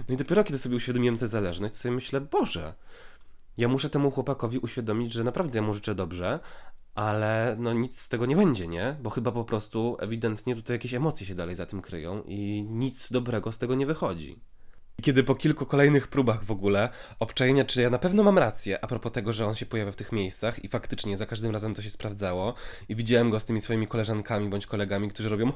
No 0.09 0.15
i 0.15 0.17
dopiero 0.17 0.45
kiedy 0.45 0.59
sobie 0.59 0.77
uświadomiłem 0.77 1.19
tę 1.19 1.29
zależność, 1.29 1.77
sobie 1.77 1.95
myślę, 1.95 2.21
Boże, 2.21 2.75
ja 3.57 3.69
muszę 3.69 3.91
temu 3.91 4.11
chłopakowi 4.11 4.59
uświadomić, 4.59 5.13
że 5.13 5.25
naprawdę 5.25 5.59
ja 5.59 5.63
mu 5.63 5.75
życzę 5.75 5.95
dobrze, 5.95 6.41
ale 6.95 7.57
no 7.59 7.73
nic 7.73 8.01
z 8.01 8.09
tego 8.09 8.27
nie 8.27 8.37
będzie, 8.37 8.69
nie? 8.69 8.97
Bo 9.03 9.11
chyba 9.11 9.33
po 9.33 9.45
prostu 9.45 9.97
ewidentnie 10.01 10.57
tutaj 10.57 10.75
jakieś 10.75 10.95
emocje 10.95 11.27
się 11.27 11.35
dalej 11.35 11.55
za 11.55 11.67
tym 11.67 11.83
kryją 11.83 12.23
i 12.27 12.67
nic 12.71 13.13
dobrego 13.13 13.53
z 13.53 13.59
tego 13.59 13.75
nie 13.75 13.87
wychodzi. 13.87 14.41
Kiedy 15.03 15.25
po 15.25 15.35
kilku 15.35 15.67
kolejnych 15.67 16.09
próbach 16.09 16.45
w 16.45 16.51
ogóle 16.51 16.89
obczajenia, 17.19 17.65
czy 17.65 17.83
ja 17.83 17.91
na 17.91 17.99
pewno 17.99 18.23
mam 18.23 18.39
rację 18.39 18.85
a 18.85 18.87
propos 18.87 19.13
tego, 19.13 19.33
że 19.33 19.47
on 19.47 19.55
się 19.55 19.67
pojawia 19.67 19.93
w 19.93 19.97
tych 19.97 20.13
miejscach 20.13 20.65
i 20.65 20.69
faktycznie 20.69 21.17
za 21.17 21.27
każdym 21.27 21.53
razem 21.53 21.75
to 21.75 21.83
się 21.83 21.91
sprawdzało 21.91 22.55
i 22.89 22.97
widziałem 22.97 23.31
go 23.31 23.41
z 23.41 23.45
tymi 23.45 23.61
swoimi 23.61 23.87
koleżankami 23.87 24.49
bądź 24.49 24.67
kolegami, 24.67 25.09
którzy 25.09 25.29
robią 25.29 25.53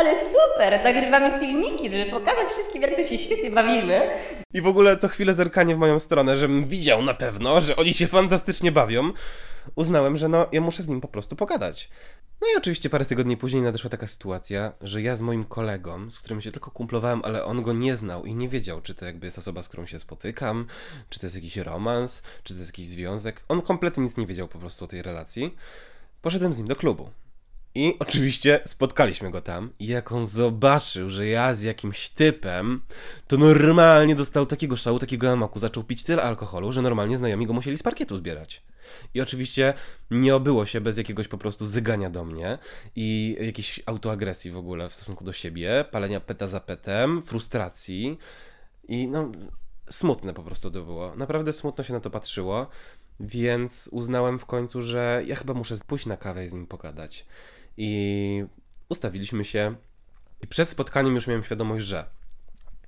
ale 0.00 0.14
super, 0.16 0.84
nagrywamy 0.84 1.40
filmiki, 1.40 1.92
żeby 1.92 2.10
pokazać 2.10 2.48
wszystkim, 2.52 2.82
jak 2.82 2.96
to 2.96 3.02
się 3.02 3.18
świetnie 3.18 3.50
bawimy. 3.50 4.10
I 4.54 4.60
w 4.60 4.66
ogóle 4.66 4.96
co 4.96 5.08
chwilę 5.08 5.34
zerkanie 5.34 5.74
w 5.74 5.78
moją 5.78 5.98
stronę, 5.98 6.36
żebym 6.36 6.64
widział 6.64 7.02
na 7.02 7.14
pewno, 7.14 7.60
że 7.60 7.76
oni 7.76 7.94
się 7.94 8.06
fantastycznie 8.06 8.72
bawią. 8.72 9.12
Uznałem, 9.74 10.16
że 10.16 10.28
no, 10.28 10.46
ja 10.52 10.60
muszę 10.60 10.82
z 10.82 10.88
nim 10.88 11.00
po 11.00 11.08
prostu 11.08 11.36
pogadać. 11.36 11.90
No 12.40 12.48
i 12.54 12.56
oczywiście 12.56 12.90
parę 12.90 13.04
tygodni 13.04 13.36
później 13.36 13.62
nadeszła 13.62 13.90
taka 13.90 14.06
sytuacja, 14.06 14.72
że 14.80 15.02
ja 15.02 15.16
z 15.16 15.20
moim 15.20 15.44
kolegą, 15.44 16.10
z 16.10 16.18
którym 16.18 16.40
się 16.40 16.52
tylko 16.52 16.70
kumplowałem, 16.70 17.20
ale 17.24 17.44
on 17.44 17.62
go 17.62 17.72
nie 17.72 17.96
znał 17.96 18.24
i 18.24 18.34
nie 18.34 18.48
wiedział, 18.48 18.80
czy 18.80 18.94
to 18.94 19.04
jakby 19.04 19.26
jest 19.26 19.38
osoba, 19.38 19.62
z 19.62 19.68
którą 19.68 19.86
się 19.86 19.98
spotykam, 19.98 20.66
czy 21.08 21.20
to 21.20 21.26
jest 21.26 21.36
jakiś 21.36 21.56
romans, 21.56 22.22
czy 22.42 22.54
to 22.54 22.58
jest 22.58 22.70
jakiś 22.70 22.86
związek. 22.86 23.42
On 23.48 23.62
kompletnie 23.62 24.02
nic 24.02 24.16
nie 24.16 24.26
wiedział 24.26 24.48
po 24.48 24.58
prostu 24.58 24.84
o 24.84 24.88
tej 24.88 25.02
relacji. 25.02 25.54
Poszedłem 26.22 26.54
z 26.54 26.58
nim 26.58 26.66
do 26.66 26.76
klubu. 26.76 27.10
I 27.74 27.96
oczywiście 27.98 28.60
spotkaliśmy 28.64 29.30
go 29.30 29.40
tam. 29.40 29.70
I 29.78 29.86
jak 29.86 30.12
on 30.12 30.26
zobaczył, 30.26 31.10
że 31.10 31.26
ja 31.26 31.54
z 31.54 31.62
jakimś 31.62 32.08
typem, 32.08 32.82
to 33.28 33.36
normalnie 33.36 34.14
dostał 34.14 34.46
takiego 34.46 34.76
szału, 34.76 34.98
takiego 34.98 35.32
amaku. 35.32 35.58
Zaczął 35.58 35.84
pić 35.84 36.04
tyle 36.04 36.22
alkoholu, 36.22 36.72
że 36.72 36.82
normalnie 36.82 37.16
znajomi 37.16 37.46
go 37.46 37.52
musieli 37.52 37.78
z 37.78 37.82
parkietu 37.82 38.16
zbierać. 38.16 38.62
I 39.14 39.20
oczywiście 39.20 39.74
nie 40.10 40.34
obyło 40.34 40.66
się 40.66 40.80
bez 40.80 40.96
jakiegoś 40.98 41.28
po 41.28 41.38
prostu 41.38 41.66
zygania 41.66 42.10
do 42.10 42.24
mnie 42.24 42.58
i 42.96 43.36
jakiejś 43.40 43.80
autoagresji 43.86 44.50
w 44.50 44.56
ogóle 44.56 44.88
w 44.88 44.94
stosunku 44.94 45.24
do 45.24 45.32
siebie, 45.32 45.84
palenia 45.90 46.20
peta 46.20 46.46
za 46.46 46.60
petem, 46.60 47.22
frustracji. 47.22 48.18
I 48.88 49.08
no, 49.08 49.32
smutne 49.90 50.34
po 50.34 50.42
prostu 50.42 50.70
to 50.70 50.82
było. 50.82 51.16
Naprawdę 51.16 51.52
smutno 51.52 51.84
się 51.84 51.92
na 51.92 52.00
to 52.00 52.10
patrzyło. 52.10 52.66
Więc 53.20 53.88
uznałem 53.92 54.38
w 54.38 54.46
końcu, 54.46 54.82
że 54.82 55.22
ja 55.26 55.36
chyba 55.36 55.54
muszę 55.54 55.76
pójść 55.86 56.06
na 56.06 56.16
kawę 56.16 56.44
i 56.44 56.48
z 56.48 56.52
nim 56.52 56.66
pogadać. 56.66 57.26
I 57.76 58.44
ustawiliśmy 58.88 59.44
się. 59.44 59.74
I 60.42 60.46
przed 60.46 60.68
spotkaniem 60.68 61.14
już 61.14 61.26
miałem 61.26 61.44
świadomość, 61.44 61.86
że 61.86 62.10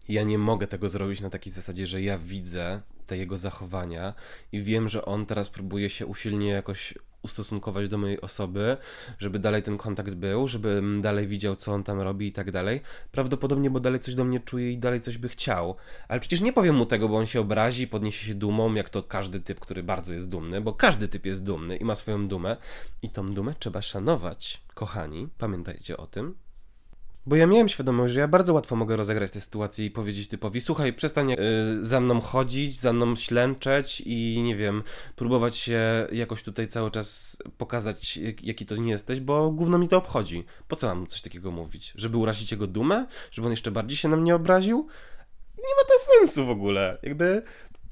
ja 0.09 0.23
nie 0.23 0.39
mogę 0.39 0.67
tego 0.67 0.91
zrobić 0.91 1.21
na 1.21 1.31
takiej 1.31 1.53
zasadzie, 1.53 1.87
że 1.87 2.03
ja 2.03 2.19
widzę 2.19 2.81
te 3.07 3.17
jego 3.17 3.39
zachowania 3.39 4.15
i 4.53 4.63
wiem, 4.63 4.89
że 4.89 5.05
on 5.05 5.27
teraz 5.27 5.51
próbuje 5.51 5.91
się 5.91 6.07
usilnie 6.07 6.49
jakoś 6.49 6.95
ustosunkować 7.23 7.89
do 7.89 7.99
mojej 7.99 8.21
osoby, 8.21 8.77
żeby 9.19 9.39
dalej 9.39 9.63
ten 9.63 9.79
kontakt 9.79 10.15
był, 10.15 10.49
żebym 10.49 11.01
dalej 11.03 11.27
widział, 11.27 11.57
co 11.57 11.73
on 11.73 11.85
tam 11.85 12.01
robi 12.01 12.27
i 12.27 12.33
tak 12.33 12.51
dalej. 12.51 12.81
Prawdopodobnie, 13.13 13.71
bo 13.71 13.81
dalej 13.81 14.01
coś 14.01 14.15
do 14.15 14.25
mnie 14.25 14.41
czuje 14.41 14.73
i 14.73 14.79
dalej 14.79 15.01
coś 15.01 15.19
by 15.19 15.29
chciał. 15.29 15.77
Ale 16.09 16.21
przecież 16.21 16.41
nie 16.41 16.53
powiem 16.53 16.77
mu 16.77 16.87
tego, 16.87 17.09
bo 17.09 17.17
on 17.17 17.27
się 17.27 17.41
obrazi, 17.41 17.89
podniesie 17.89 18.27
się 18.27 18.35
dumą, 18.35 18.75
jak 18.75 18.91
to 18.91 19.03
każdy 19.03 19.41
typ, 19.41 19.61
który 19.61 19.83
bardzo 19.83 20.15
jest 20.15 20.29
dumny, 20.29 20.61
bo 20.61 20.73
każdy 20.73 21.09
typ 21.09 21.27
jest 21.27 21.43
dumny 21.43 21.77
i 21.77 21.85
ma 21.85 21.95
swoją 21.95 22.29
dumę. 22.29 22.57
I 23.03 23.09
tą 23.09 23.35
dumę 23.35 23.55
trzeba 23.59 23.83
szanować, 23.83 24.63
kochani. 24.75 25.29
Pamiętajcie 25.39 25.97
o 25.97 26.07
tym. 26.07 26.35
Bo 27.27 27.37
ja 27.37 27.47
miałem 27.47 27.69
świadomość, 27.69 28.15
że 28.15 28.21
ja 28.21 28.29
bardzo 28.29 28.53
łatwo 28.55 28.77
mogę 28.77 28.97
rozegrać 28.97 29.31
tę 29.31 29.41
sytuację 29.41 29.87
i 29.87 29.91
powiedzieć 29.91 30.29
typowi, 30.29 30.61
słuchaj, 30.61 30.93
przestań 30.93 31.31
yy, 31.31 31.37
za 31.81 32.01
mną 32.01 32.21
chodzić, 32.21 32.81
za 32.81 32.93
mną 32.93 33.17
ślęczeć 33.17 34.03
i 34.07 34.43
nie 34.45 34.57
wiem, 34.57 34.83
próbować 35.17 35.57
się 35.57 36.07
jakoś 36.13 36.43
tutaj 36.43 36.69
cały 36.69 36.91
czas 36.91 37.37
pokazać, 37.59 38.19
jaki 38.43 38.67
to 38.67 38.77
nie 38.77 38.91
jesteś, 38.91 39.21
bo 39.21 39.51
gówno 39.51 39.79
mi 39.79 39.89
to 39.89 39.97
obchodzi. 39.97 40.45
Po 40.69 40.77
co 40.77 40.87
mam 40.87 41.07
coś 41.07 41.23
takiego 41.23 41.51
mówić? 41.51 41.93
Żeby 41.97 42.17
urazić 42.17 42.53
jego 42.53 42.67
dumę? 42.67 43.07
Żeby 43.31 43.47
on 43.47 43.53
jeszcze 43.53 43.71
bardziej 43.71 43.97
się 43.97 44.09
na 44.09 44.17
mnie 44.17 44.35
obraził? 44.35 44.87
Nie 45.59 45.75
ma 45.77 45.83
to 45.89 46.13
sensu 46.13 46.47
w 46.47 46.51
ogóle. 46.51 46.99
Jakby 47.03 47.43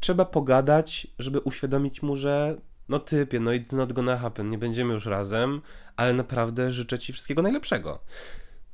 trzeba 0.01 0.25
pogadać, 0.25 1.07
żeby 1.19 1.41
uświadomić 1.41 2.03
mu, 2.03 2.17
że 2.17 2.61
no 2.89 2.99
typie, 2.99 3.41
no 3.41 3.51
it's 3.51 3.77
not 3.77 3.93
gonna 3.93 4.19
happen, 4.19 4.51
nie 4.51 4.59
będziemy 4.59 4.95
już 4.95 5.07
razem, 5.07 5.63
ale 5.97 6.13
naprawdę 6.13 6.73
życzę 6.73 6.99
ci 6.99 7.13
wszystkiego 7.13 7.43
najlepszego. 7.43 8.01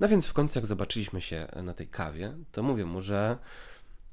No 0.01 0.09
więc 0.09 0.29
w 0.29 0.33
końcu, 0.33 0.59
jak 0.59 0.67
zobaczyliśmy 0.67 1.21
się 1.21 1.47
na 1.63 1.75
tej 1.75 1.89
kawie, 1.89 2.35
to 2.53 2.63
mówię 2.63 2.85
mu, 2.85 3.01
że 3.01 3.39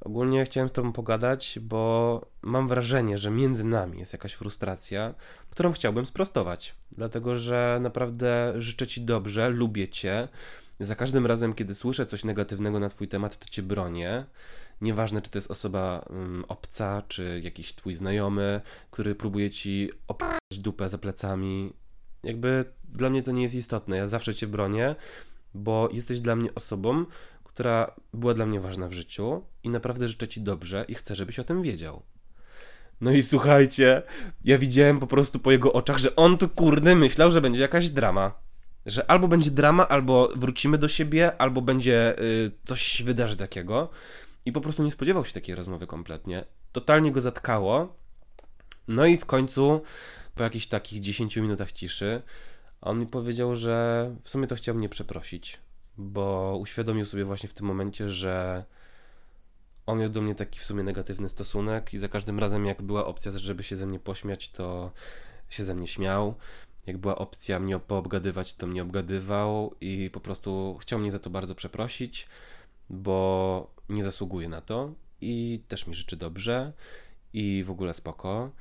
ogólnie 0.01 0.45
chciałem 0.45 0.69
z 0.69 0.71
Tobą 0.71 0.93
pogadać, 0.93 1.59
bo 1.61 2.21
mam 2.41 2.67
wrażenie, 2.67 3.17
że 3.17 3.31
między 3.31 3.63
nami 3.63 3.99
jest 3.99 4.13
jakaś 4.13 4.33
frustracja, 4.33 5.13
którą 5.49 5.71
chciałbym 5.71 6.05
sprostować. 6.05 6.75
Dlatego, 6.91 7.35
że 7.35 7.79
naprawdę 7.81 8.53
życzę 8.57 8.87
Ci 8.87 9.01
dobrze, 9.01 9.49
lubię 9.49 9.87
Cię. 9.87 10.27
Za 10.79 10.95
każdym 10.95 11.25
razem, 11.25 11.53
kiedy 11.53 11.75
słyszę 11.75 12.05
coś 12.05 12.23
negatywnego 12.23 12.79
na 12.79 12.89
Twój 12.89 13.07
temat, 13.07 13.39
to 13.39 13.49
Cię 13.49 13.63
bronię. 13.63 14.25
Nieważne, 14.81 15.21
czy 15.21 15.29
to 15.29 15.37
jest 15.37 15.51
osoba 15.51 16.05
um, 16.09 16.45
obca, 16.47 17.03
czy 17.07 17.41
jakiś 17.43 17.75
Twój 17.75 17.95
znajomy, 17.95 18.61
który 18.91 19.15
próbuje 19.15 19.51
Ci 19.51 19.89
opać 20.07 20.39
dupę 20.51 20.89
za 20.89 20.97
plecami. 20.97 21.73
Jakby 22.23 22.65
dla 22.89 23.09
mnie 23.09 23.23
to 23.23 23.31
nie 23.31 23.43
jest 23.43 23.55
istotne. 23.55 23.97
Ja 23.97 24.07
zawsze 24.07 24.35
Cię 24.35 24.47
bronię 24.47 24.95
bo 25.53 25.89
jesteś 25.91 26.21
dla 26.21 26.35
mnie 26.35 26.55
osobą, 26.55 27.05
która 27.43 27.95
była 28.13 28.33
dla 28.33 28.45
mnie 28.45 28.59
ważna 28.59 28.87
w 28.87 28.93
życiu 28.93 29.43
i 29.63 29.69
naprawdę 29.69 30.07
życzę 30.07 30.27
ci 30.27 30.41
dobrze 30.41 30.85
i 30.87 30.95
chcę, 30.95 31.15
żebyś 31.15 31.39
o 31.39 31.43
tym 31.43 31.61
wiedział. 31.61 32.03
No 33.01 33.11
i 33.11 33.23
słuchajcie, 33.23 34.01
ja 34.43 34.57
widziałem 34.57 34.99
po 34.99 35.07
prostu 35.07 35.39
po 35.39 35.51
jego 35.51 35.73
oczach, 35.73 35.97
że 35.97 36.15
on 36.15 36.37
tu 36.37 36.49
kurde 36.49 36.95
myślał, 36.95 37.31
że 37.31 37.41
będzie 37.41 37.61
jakaś 37.61 37.89
drama. 37.89 38.31
Że 38.85 39.11
albo 39.11 39.27
będzie 39.27 39.51
drama, 39.51 39.87
albo 39.87 40.29
wrócimy 40.35 40.77
do 40.77 40.87
siebie, 40.87 41.41
albo 41.41 41.61
będzie 41.61 42.19
y, 42.19 42.51
coś 42.65 43.03
wydarzy 43.03 43.37
takiego. 43.37 43.89
I 44.45 44.51
po 44.51 44.61
prostu 44.61 44.83
nie 44.83 44.91
spodziewał 44.91 45.25
się 45.25 45.33
takiej 45.33 45.55
rozmowy 45.55 45.87
kompletnie. 45.87 46.45
Totalnie 46.71 47.11
go 47.11 47.21
zatkało. 47.21 47.95
No 48.87 49.05
i 49.05 49.17
w 49.17 49.25
końcu, 49.25 49.81
po 50.35 50.43
jakichś 50.43 50.67
takich 50.67 50.99
10 50.99 51.37
minutach 51.37 51.71
ciszy, 51.71 52.21
a 52.83 52.89
on 52.89 52.99
mi 52.99 53.07
powiedział, 53.07 53.55
że 53.55 54.15
w 54.21 54.29
sumie 54.29 54.47
to 54.47 54.55
chciał 54.55 54.75
mnie 54.75 54.89
przeprosić, 54.89 55.59
bo 55.97 56.57
uświadomił 56.61 57.05
sobie 57.05 57.25
właśnie 57.25 57.49
w 57.49 57.53
tym 57.53 57.65
momencie, 57.65 58.09
że 58.09 58.63
on 59.85 59.99
miał 59.99 60.09
do 60.09 60.21
mnie 60.21 60.35
taki 60.35 60.59
w 60.59 60.65
sumie 60.65 60.83
negatywny 60.83 61.29
stosunek 61.29 61.93
i 61.93 61.99
za 61.99 62.07
każdym 62.07 62.39
razem 62.39 62.65
jak 62.65 62.81
była 62.81 63.05
opcja, 63.05 63.31
żeby 63.31 63.63
się 63.63 63.75
ze 63.75 63.85
mnie 63.85 63.99
pośmiać, 63.99 64.49
to 64.49 64.91
się 65.49 65.65
ze 65.65 65.75
mnie 65.75 65.87
śmiał. 65.87 66.35
Jak 66.85 66.97
była 66.97 67.15
opcja 67.15 67.59
mnie 67.59 67.79
poobgadywać, 67.79 68.55
to 68.55 68.67
mnie 68.67 68.81
obgadywał 68.81 69.75
i 69.81 70.09
po 70.13 70.19
prostu 70.19 70.77
chciał 70.81 70.99
mnie 70.99 71.11
za 71.11 71.19
to 71.19 71.29
bardzo 71.29 71.55
przeprosić, 71.55 72.27
bo 72.89 73.73
nie 73.89 74.03
zasługuje 74.03 74.49
na 74.49 74.61
to 74.61 74.93
i 75.21 75.63
też 75.67 75.87
mi 75.87 75.95
życzy 75.95 76.17
dobrze 76.17 76.73
i 77.33 77.63
w 77.63 77.71
ogóle 77.71 77.93
spoko. 77.93 78.51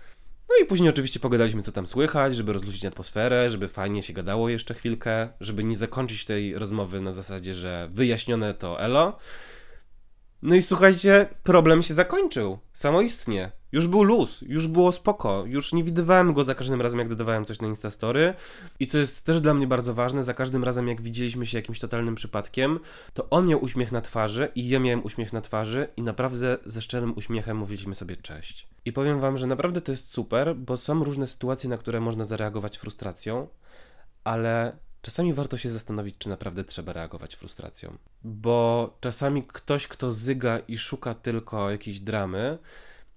No 0.53 0.65
i 0.65 0.67
później 0.67 0.91
oczywiście 0.91 1.21
pogadaliśmy, 1.21 1.63
co 1.63 1.73
tam 1.73 1.87
słychać, 1.87 2.37
żeby 2.37 2.53
rozluźnić 2.53 2.85
atmosferę, 2.85 3.51
żeby 3.51 3.69
fajnie 3.69 4.03
się 4.03 4.13
gadało 4.13 4.49
jeszcze 4.49 4.75
chwilkę, 4.75 5.29
żeby 5.41 5.65
nie 5.65 5.77
zakończyć 5.77 6.25
tej 6.25 6.59
rozmowy 6.59 7.01
na 7.01 7.13
zasadzie, 7.13 7.55
że 7.55 7.89
wyjaśnione 7.93 8.55
to 8.55 8.81
elo. 8.81 9.19
No 10.43 10.55
i 10.55 10.63
słuchajcie, 10.63 11.29
problem 11.43 11.83
się 11.83 11.95
zakończył. 11.95 12.59
Samoistnie. 12.73 13.53
Już 13.73 13.87
był 13.87 14.03
luz, 14.03 14.41
już 14.47 14.67
było 14.67 14.93
spoko, 14.93 15.45
już 15.47 15.73
nie 15.73 15.85
widywałem 15.85 16.33
go 16.33 16.45
za 16.45 16.55
każdym 16.55 16.83
razem, 16.83 16.99
jak 16.99 17.09
dodawałem 17.09 17.45
coś 17.45 17.61
na 17.61 17.69
Instastory. 17.69 18.35
I 18.81 18.87
co 18.87 18.99
jest 18.99 19.25
też 19.25 19.41
dla 19.41 19.55
mnie 19.55 19.67
bardzo 19.67 19.95
ważne, 19.95 20.25
za 20.25 20.35
każdym 20.35 20.65
razem, 20.65 20.89
jak 20.89 21.03
widzieliśmy 21.03 21.47
się 21.47 21.59
jakimś 21.59 21.79
totalnym 21.79 22.15
przypadkiem, 22.15 22.79
to 23.15 23.31
on 23.31 23.47
miał 23.47 23.65
uśmiech 23.65 23.93
na 23.93 24.01
twarzy 24.01 24.49
i 24.55 24.69
ja 24.69 24.79
miałem 24.79 25.05
uśmiech 25.05 25.33
na 25.33 25.41
twarzy 25.41 25.89
i 25.97 26.03
naprawdę 26.03 26.59
ze 26.65 26.83
szczerym 26.83 27.13
uśmiechem 27.17 27.57
mówiliśmy 27.57 27.95
sobie 27.95 28.17
cześć. 28.17 28.69
I 28.85 28.93
powiem 28.93 29.21
wam, 29.21 29.37
że 29.37 29.47
naprawdę 29.47 29.81
to 29.81 29.93
jest 29.93 30.13
super, 30.13 30.57
bo 30.57 30.77
są 30.77 31.05
różne 31.05 31.27
sytuacje, 31.27 31.71
na 31.71 31.79
które 31.79 32.01
można 32.01 32.25
zareagować 32.25 32.79
frustracją, 32.79 33.49
ale 34.25 34.77
czasami 35.03 35.35
warto 35.35 35.57
się 35.57 35.71
zastanowić, 35.71 36.19
czy 36.19 36.29
naprawdę 36.29 36.65
trzeba 36.65 36.93
reagować 36.93 37.35
frustracją. 37.35 37.97
Bo 38.25 38.97
czasami 39.01 39.43
ktoś, 39.43 39.89
kto 39.89 40.13
zyga 40.13 40.59
i 40.59 40.79
szuka 40.79 41.15
tylko 41.15 41.71
jakiejś 41.71 42.01
dramy, 42.01 42.59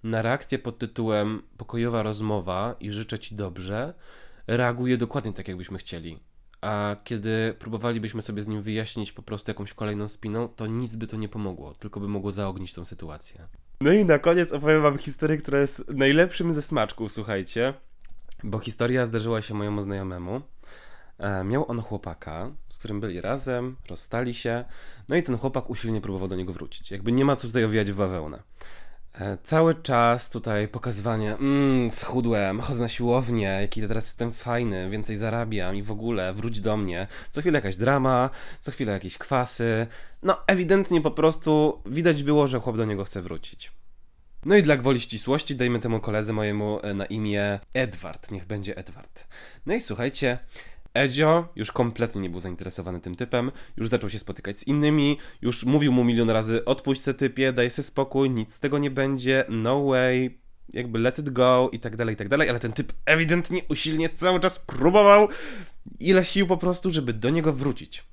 na 0.04 0.22
reakcję 0.22 0.58
pod 0.58 0.78
tytułem 0.78 1.42
pokojowa 1.56 2.02
rozmowa 2.02 2.76
i 2.80 2.90
życzę 2.90 3.18
ci 3.18 3.34
dobrze, 3.34 3.94
reaguje 4.46 4.96
dokładnie 4.96 5.32
tak, 5.32 5.48
jakbyśmy 5.48 5.78
chcieli. 5.78 6.18
A 6.60 6.96
kiedy 7.04 7.54
próbowalibyśmy 7.58 8.22
sobie 8.22 8.42
z 8.42 8.48
nim 8.48 8.62
wyjaśnić 8.62 9.12
po 9.12 9.22
prostu 9.22 9.50
jakąś 9.50 9.74
kolejną 9.74 10.08
spiną, 10.08 10.48
to 10.48 10.66
nic 10.66 10.96
by 10.96 11.06
to 11.06 11.16
nie 11.16 11.28
pomogło, 11.28 11.74
tylko 11.74 12.00
by 12.00 12.08
mogło 12.08 12.32
zaognić 12.32 12.72
tą 12.72 12.84
sytuację. 12.84 13.48
No 13.80 13.92
i 13.92 14.04
na 14.04 14.18
koniec 14.18 14.52
opowiem 14.52 14.82
wam 14.82 14.98
historię, 14.98 15.36
która 15.36 15.60
jest 15.60 15.88
najlepszym 15.88 16.52
ze 16.52 16.62
smaczków, 16.62 17.12
słuchajcie. 17.12 17.74
Bo 18.44 18.58
historia 18.58 19.06
zdarzyła 19.06 19.42
się 19.42 19.54
mojemu 19.54 19.82
znajomemu. 19.82 20.40
E, 21.18 21.44
miał 21.44 21.70
on 21.70 21.82
chłopaka, 21.82 22.50
z 22.68 22.78
którym 22.78 23.00
byli 23.00 23.20
razem, 23.20 23.76
rozstali 23.88 24.34
się, 24.34 24.64
no 25.08 25.16
i 25.16 25.22
ten 25.22 25.38
chłopak 25.38 25.70
usilnie 25.70 26.00
próbował 26.00 26.28
do 26.28 26.36
niego 26.36 26.52
wrócić. 26.52 26.90
Jakby 26.90 27.12
nie 27.12 27.24
ma 27.24 27.36
co 27.36 27.46
tutaj 27.46 27.64
owijać 27.64 27.92
w 27.92 27.96
bawełnę. 27.96 28.42
E, 29.20 29.38
cały 29.44 29.74
czas 29.74 30.30
tutaj 30.30 30.68
pokazywanie, 30.68 31.34
mmm, 31.34 31.90
schudłem, 31.90 32.60
chodzę 32.60 32.82
na 32.82 32.88
siłownię, 32.88 33.58
jaki 33.60 33.80
teraz 33.80 34.04
jestem 34.04 34.32
fajny, 34.32 34.90
więcej 34.90 35.16
zarabiam 35.16 35.76
i 35.76 35.82
w 35.82 35.90
ogóle 35.90 36.34
wróć 36.34 36.60
do 36.60 36.76
mnie. 36.76 37.06
Co 37.30 37.40
chwilę 37.40 37.58
jakaś 37.58 37.76
drama, 37.76 38.30
co 38.60 38.72
chwilę 38.72 38.92
jakieś 38.92 39.18
kwasy. 39.18 39.86
No, 40.22 40.36
ewidentnie 40.46 41.00
po 41.00 41.10
prostu 41.10 41.82
widać 41.86 42.22
było, 42.22 42.48
że 42.48 42.60
chłop 42.60 42.76
do 42.76 42.84
niego 42.84 43.04
chce 43.04 43.22
wrócić. 43.22 43.72
No 44.44 44.56
i 44.56 44.62
dla 44.62 44.76
gwoli 44.76 45.00
ścisłości 45.00 45.56
dajmy 45.56 45.78
temu 45.78 46.00
koledze 46.00 46.32
mojemu 46.32 46.80
e, 46.82 46.94
na 46.94 47.06
imię 47.06 47.60
Edward, 47.74 48.30
niech 48.30 48.46
będzie 48.46 48.76
Edward. 48.76 49.26
No 49.66 49.74
i 49.74 49.80
słuchajcie, 49.80 50.38
Edzio 50.96 51.48
już 51.56 51.72
kompletnie 51.72 52.20
nie 52.20 52.30
był 52.30 52.40
zainteresowany 52.40 53.00
tym 53.00 53.14
typem, 53.14 53.52
już 53.76 53.88
zaczął 53.88 54.10
się 54.10 54.18
spotykać 54.18 54.58
z 54.58 54.66
innymi, 54.66 55.18
już 55.42 55.64
mówił 55.64 55.92
mu 55.92 56.04
milion 56.04 56.30
razy 56.30 56.64
odpuść 56.64 57.00
se 57.00 57.14
typie, 57.14 57.52
daj 57.52 57.70
se 57.70 57.82
spokój, 57.82 58.30
nic 58.30 58.54
z 58.54 58.60
tego 58.60 58.78
nie 58.78 58.90
będzie, 58.90 59.44
no 59.48 59.84
way, 59.84 60.38
jakby 60.72 60.98
let 60.98 61.18
it 61.18 61.30
go 61.30 61.70
i 61.72 61.80
tak 61.80 61.96
dalej, 61.96 62.14
i 62.14 62.16
tak 62.16 62.28
dalej, 62.28 62.50
ale 62.50 62.60
ten 62.60 62.72
typ 62.72 62.92
ewidentnie 63.04 63.60
usilnie 63.68 64.08
cały 64.08 64.40
czas 64.40 64.58
próbował 64.58 65.28
ile 66.00 66.24
sił 66.24 66.46
po 66.46 66.56
prostu, 66.56 66.90
żeby 66.90 67.12
do 67.12 67.30
niego 67.30 67.52
wrócić. 67.52 68.04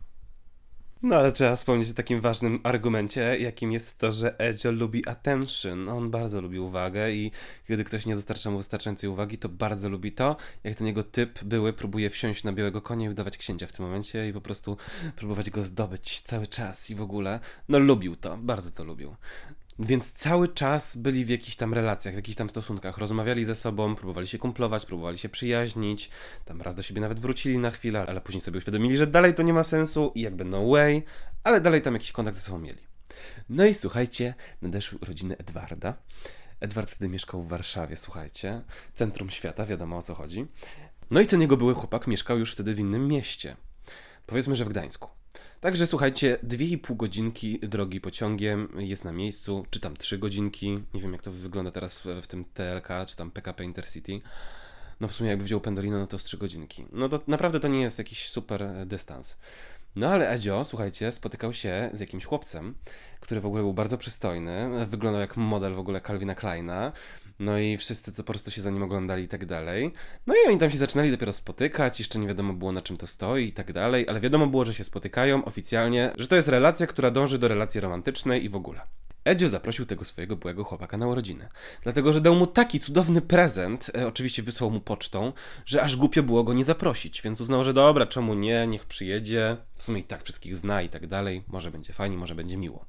No 1.03 1.15
ale 1.15 1.31
trzeba 1.31 1.55
wspomnieć 1.55 1.89
o 1.89 1.93
takim 1.93 2.21
ważnym 2.21 2.59
argumencie, 2.63 3.37
jakim 3.39 3.71
jest 3.71 3.97
to, 3.97 4.11
że 4.11 4.39
Edzio 4.39 4.71
lubi 4.71 5.07
attention. 5.07 5.89
On 5.89 6.11
bardzo 6.11 6.41
lubi 6.41 6.59
uwagę 6.59 7.11
i 7.11 7.31
kiedy 7.67 7.83
ktoś 7.83 8.05
nie 8.05 8.15
dostarcza 8.15 8.51
mu 8.51 8.57
wystarczającej 8.57 9.09
uwagi, 9.09 9.37
to 9.37 9.49
bardzo 9.49 9.89
lubi 9.89 10.11
to, 10.11 10.35
jak 10.63 10.75
ten 10.75 10.87
jego 10.87 11.03
typ 11.03 11.43
były 11.43 11.73
próbuje 11.73 12.09
wsiąść 12.09 12.43
na 12.43 12.53
białego 12.53 12.81
konia 12.81 13.07
i 13.07 13.09
udawać 13.09 13.37
księcia 13.37 13.67
w 13.67 13.71
tym 13.71 13.85
momencie 13.85 14.29
i 14.29 14.33
po 14.33 14.41
prostu 14.41 14.77
próbować 15.15 15.49
go 15.49 15.63
zdobyć 15.63 16.21
cały 16.21 16.47
czas 16.47 16.89
i 16.89 16.95
w 16.95 17.01
ogóle. 17.01 17.39
No 17.69 17.79
lubił 17.79 18.15
to, 18.15 18.37
bardzo 18.37 18.71
to 18.71 18.83
lubił. 18.83 19.15
Więc 19.79 20.12
cały 20.12 20.47
czas 20.47 20.97
byli 20.97 21.25
w 21.25 21.29
jakichś 21.29 21.55
tam 21.55 21.73
relacjach, 21.73 22.13
w 22.13 22.17
jakichś 22.17 22.38
tam 22.38 22.49
stosunkach, 22.49 22.97
rozmawiali 22.97 23.45
ze 23.45 23.55
sobą, 23.55 23.95
próbowali 23.95 24.27
się 24.27 24.38
kumplować, 24.38 24.86
próbowali 24.86 25.17
się 25.17 25.29
przyjaźnić, 25.29 26.09
tam 26.45 26.62
raz 26.62 26.75
do 26.75 26.83
siebie 26.83 27.01
nawet 27.01 27.19
wrócili 27.19 27.57
na 27.57 27.71
chwilę, 27.71 28.05
ale 28.07 28.21
później 28.21 28.41
sobie 28.41 28.57
uświadomili, 28.57 28.97
że 28.97 29.07
dalej 29.07 29.33
to 29.33 29.43
nie 29.43 29.53
ma 29.53 29.63
sensu 29.63 30.12
i 30.15 30.21
jakby 30.21 30.45
no 30.45 30.67
way, 30.67 31.03
ale 31.43 31.62
dalej 31.62 31.81
tam 31.81 31.93
jakiś 31.93 32.12
kontakt 32.12 32.38
ze 32.38 32.41
sobą 32.43 32.59
mieli. 32.59 32.81
No 33.49 33.65
i 33.65 33.75
słuchajcie, 33.75 34.33
nadeszły 34.62 34.99
urodziny 35.01 35.38
Edwarda. 35.38 35.93
Edward 36.59 36.91
wtedy 36.91 37.09
mieszkał 37.09 37.41
w 37.41 37.47
Warszawie, 37.47 37.97
słuchajcie, 37.97 38.62
centrum 38.95 39.29
świata, 39.29 39.65
wiadomo 39.65 39.97
o 39.97 40.01
co 40.01 40.15
chodzi. 40.15 40.45
No 41.12 41.21
i 41.21 41.27
ten 41.27 41.41
jego 41.41 41.57
były 41.57 41.73
chłopak 41.73 42.07
mieszkał 42.07 42.39
już 42.39 42.53
wtedy 42.53 42.73
w 42.73 42.79
innym 42.79 43.07
mieście. 43.07 43.55
Powiedzmy, 44.25 44.55
że 44.55 44.65
w 44.65 44.69
Gdańsku. 44.69 45.22
Także 45.63 45.88
słuchajcie, 45.88 46.38
2,5 46.47 46.95
godzinki 46.95 47.60
drogi 47.60 48.02
pociągiem 48.02 48.69
jest 48.78 49.06
na 49.06 49.12
miejscu, 49.12 49.65
czy 49.69 49.80
tam 49.80 49.97
3 49.97 50.17
godzinki. 50.17 50.80
Nie 50.93 51.02
wiem, 51.02 51.13
jak 51.13 51.21
to 51.21 51.32
wygląda 51.32 51.71
teraz 51.71 51.99
w, 52.21 52.28
tym 52.28 52.45
TLK, 52.45 52.88
czy 53.08 53.15
tam 53.15 53.32
PKP 53.32 53.63
Intercity. 53.63 54.21
No 54.99 55.08
w 55.08 55.13
sumie 55.13 55.30
jakby 55.30 55.45
wziął 55.45 55.62
Pendolino, 55.62 55.99
no 55.99 56.08
to 56.08 56.17
z 56.17 56.23
3 56.23 56.38
godzinki. 56.38 56.86
No 56.91 57.10
to 57.10 57.19
naprawdę 57.28 57.60
to 57.60 57.67
nie 57.67 57.82
jest 57.82 57.97
jakiś 57.97 58.30
super 58.30 58.63
e, 58.63 58.86
dystans. 58.86 59.38
No 59.95 60.10
ale 60.10 60.30
Edzio, 60.30 60.65
słuchajcie, 60.65 61.12
spotykał 61.12 61.54
się 61.54 61.89
z 61.93 61.99
jakimś 61.99 62.26
chłopcem, 62.26 62.76
który 63.19 63.41
w 63.41 63.45
ogóle 63.45 63.62
był 63.63 63.73
bardzo 63.73 63.97
przystojny, 63.97 64.86
wyglądał 64.88 65.21
jak 65.21 65.38
model 65.38 65.73
w 65.73 65.80
ogóle 65.80 66.02
Calvina 66.02 66.36
Kleina, 66.36 66.91
no 67.39 67.59
i 67.59 67.77
wszyscy 67.77 68.11
to 68.11 68.23
po 68.23 68.23
prostu 68.23 68.51
się 68.51 68.61
za 68.61 68.69
nim 68.69 68.83
oglądali 68.83 69.23
i 69.23 69.27
tak 69.27 69.45
dalej. 69.45 69.93
No 70.27 70.35
i 70.35 70.47
oni 70.47 70.57
tam 70.57 70.71
się 70.71 70.77
zaczynali 70.77 71.11
dopiero 71.11 71.33
spotykać, 71.33 71.99
jeszcze 71.99 72.19
nie 72.19 72.27
wiadomo 72.27 72.53
było 72.53 72.71
na 72.71 72.81
czym 72.81 72.97
to 72.97 73.07
stoi 73.07 73.45
i 73.47 73.53
tak 73.53 73.73
dalej, 73.73 74.09
ale 74.09 74.19
wiadomo 74.19 74.47
było, 74.47 74.65
że 74.65 74.73
się 74.73 74.83
spotykają 74.83 75.45
oficjalnie, 75.45 76.11
że 76.17 76.27
to 76.27 76.35
jest 76.35 76.47
relacja, 76.47 76.87
która 76.87 77.11
dąży 77.11 77.39
do 77.39 77.47
relacji 77.47 77.81
romantycznej 77.81 78.45
i 78.45 78.49
w 78.49 78.55
ogóle. 78.55 78.81
Edzio 79.25 79.49
zaprosił 79.49 79.85
tego 79.85 80.05
swojego 80.05 80.35
byłego 80.35 80.63
chłopaka 80.63 80.97
na 80.97 81.07
urodziny. 81.07 81.47
Dlatego, 81.83 82.13
że 82.13 82.21
dał 82.21 82.35
mu 82.35 82.47
taki 82.47 82.79
cudowny 82.79 83.21
prezent, 83.21 83.91
e, 83.97 84.07
oczywiście 84.07 84.43
wysłał 84.43 84.71
mu 84.71 84.81
pocztą, 84.81 85.33
że 85.65 85.81
aż 85.83 85.95
głupio 85.95 86.23
było 86.23 86.43
go 86.43 86.53
nie 86.53 86.63
zaprosić, 86.63 87.21
więc 87.21 87.41
uznał, 87.41 87.63
że 87.63 87.73
dobra, 87.73 88.05
czemu 88.05 88.33
nie, 88.33 88.67
niech 88.67 88.85
przyjedzie, 88.85 89.57
w 89.75 89.83
sumie 89.83 89.99
i 89.99 90.03
tak 90.03 90.23
wszystkich 90.23 90.57
zna 90.57 90.81
i 90.81 90.89
tak 90.89 91.07
dalej, 91.07 91.43
może 91.47 91.71
będzie 91.71 91.93
fajnie, 91.93 92.17
może 92.17 92.35
będzie 92.35 92.57
miło. 92.57 92.85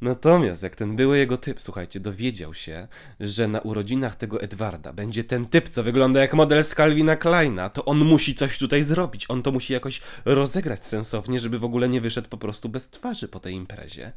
Natomiast 0.00 0.62
jak 0.62 0.76
ten 0.76 0.96
były 0.96 1.18
jego 1.18 1.36
typ, 1.36 1.62
słuchajcie, 1.62 2.00
dowiedział 2.00 2.54
się, 2.54 2.88
że 3.20 3.48
na 3.48 3.60
urodzinach 3.60 4.16
tego 4.16 4.40
Edwarda 4.40 4.92
będzie 4.92 5.24
ten 5.24 5.46
typ, 5.46 5.68
co 5.68 5.82
wygląda 5.82 6.20
jak 6.20 6.34
model 6.34 6.64
z 6.64 6.74
Calvina 6.74 7.16
Kleina, 7.16 7.70
to 7.70 7.84
on 7.84 7.98
musi 7.98 8.34
coś 8.34 8.58
tutaj 8.58 8.82
zrobić. 8.82 9.26
On 9.28 9.42
to 9.42 9.52
musi 9.52 9.72
jakoś 9.72 10.00
rozegrać 10.24 10.86
sensownie, 10.86 11.40
żeby 11.40 11.58
w 11.58 11.64
ogóle 11.64 11.88
nie 11.88 12.00
wyszedł 12.00 12.28
po 12.28 12.36
prostu 12.36 12.68
bez 12.68 12.90
twarzy 12.90 13.28
po 13.28 13.40
tej 13.40 13.54
imprezie. 13.54 14.12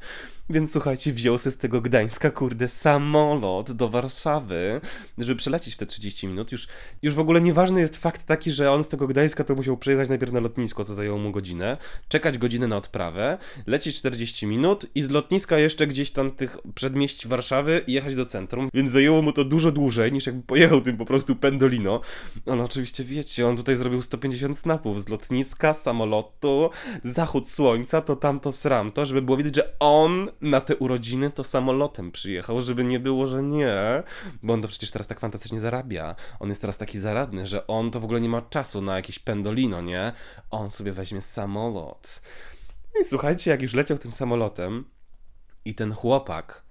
Więc 0.49 0.71
słuchajcie, 0.71 1.13
wziął 1.13 1.39
się 1.39 1.51
z 1.51 1.57
tego 1.57 1.81
Gdańska, 1.81 2.31
kurde, 2.31 2.67
samolot 2.67 3.71
do 3.71 3.89
Warszawy, 3.89 4.81
żeby 5.17 5.35
przelecieć 5.39 5.73
w 5.73 5.77
te 5.77 5.85
30 5.85 6.27
minut. 6.27 6.51
Już, 6.51 6.67
już 7.01 7.13
w 7.13 7.19
ogóle 7.19 7.41
nieważny 7.41 7.81
jest 7.81 7.97
fakt 7.97 8.25
taki, 8.25 8.51
że 8.51 8.71
on 8.71 8.83
z 8.83 8.87
tego 8.87 9.07
Gdańska 9.07 9.43
to 9.43 9.55
musiał 9.55 9.77
przyjechać 9.77 10.09
najpierw 10.09 10.31
na 10.33 10.39
lotnisko, 10.39 10.85
co 10.85 10.93
zajęło 10.93 11.17
mu 11.17 11.31
godzinę, 11.31 11.77
czekać 12.07 12.37
godzinę 12.37 12.67
na 12.67 12.77
odprawę, 12.77 13.37
lecieć 13.67 13.97
40 13.97 14.47
minut 14.47 14.85
i 14.95 15.03
z 15.03 15.09
lotniska 15.09 15.57
jeszcze 15.57 15.70
jeszcze 15.71 15.87
gdzieś 15.87 16.11
tam 16.11 16.31
tych 16.31 16.57
przedmieść 16.75 17.27
Warszawy 17.27 17.83
i 17.87 17.93
jechać 17.93 18.15
do 18.15 18.25
centrum, 18.25 18.69
więc 18.73 18.91
zajęło 18.91 19.21
mu 19.21 19.31
to 19.31 19.45
dużo 19.45 19.71
dłużej 19.71 20.11
niż 20.11 20.25
jakby 20.25 20.43
pojechał 20.43 20.81
tym 20.81 20.97
po 20.97 21.05
prostu 21.05 21.35
Pendolino. 21.35 22.01
Ale 22.45 22.63
oczywiście 22.63 23.03
wiecie, 23.03 23.47
on 23.47 23.57
tutaj 23.57 23.75
zrobił 23.75 24.01
150 24.01 24.57
snapów 24.57 25.03
z 25.03 25.09
lotniska, 25.09 25.73
samolotu, 25.73 26.69
zachód 27.03 27.49
słońca, 27.49 28.01
to 28.01 28.15
tamto 28.15 28.51
sram 28.51 28.91
to, 28.91 29.05
żeby 29.05 29.21
było 29.21 29.37
widać, 29.37 29.55
że 29.55 29.73
on 29.79 30.29
na 30.41 30.61
te 30.61 30.75
urodziny 30.75 31.29
to 31.29 31.43
samolotem 31.43 32.11
przyjechał, 32.11 32.61
żeby 32.61 32.83
nie 32.83 32.99
było, 32.99 33.27
że 33.27 33.43
nie, 33.43 34.03
bo 34.43 34.53
on 34.53 34.61
to 34.61 34.67
przecież 34.67 34.91
teraz 34.91 35.07
tak 35.07 35.19
fantastycznie 35.19 35.59
zarabia. 35.59 36.15
On 36.39 36.49
jest 36.49 36.61
teraz 36.61 36.77
taki 36.77 36.99
zaradny, 36.99 37.47
że 37.47 37.67
on 37.67 37.91
to 37.91 37.99
w 37.99 38.03
ogóle 38.03 38.21
nie 38.21 38.29
ma 38.29 38.41
czasu 38.41 38.81
na 38.81 38.95
jakieś 38.95 39.19
Pendolino, 39.19 39.81
nie? 39.81 40.13
On 40.49 40.69
sobie 40.69 40.91
weźmie 40.93 41.21
samolot. 41.21 42.21
No 42.95 43.01
I 43.01 43.03
słuchajcie, 43.03 43.51
jak 43.51 43.61
już 43.61 43.73
leciał 43.73 43.97
tym 43.97 44.11
samolotem, 44.11 44.85
i 45.65 45.75
ten 45.75 45.93
chłopak 45.93 46.63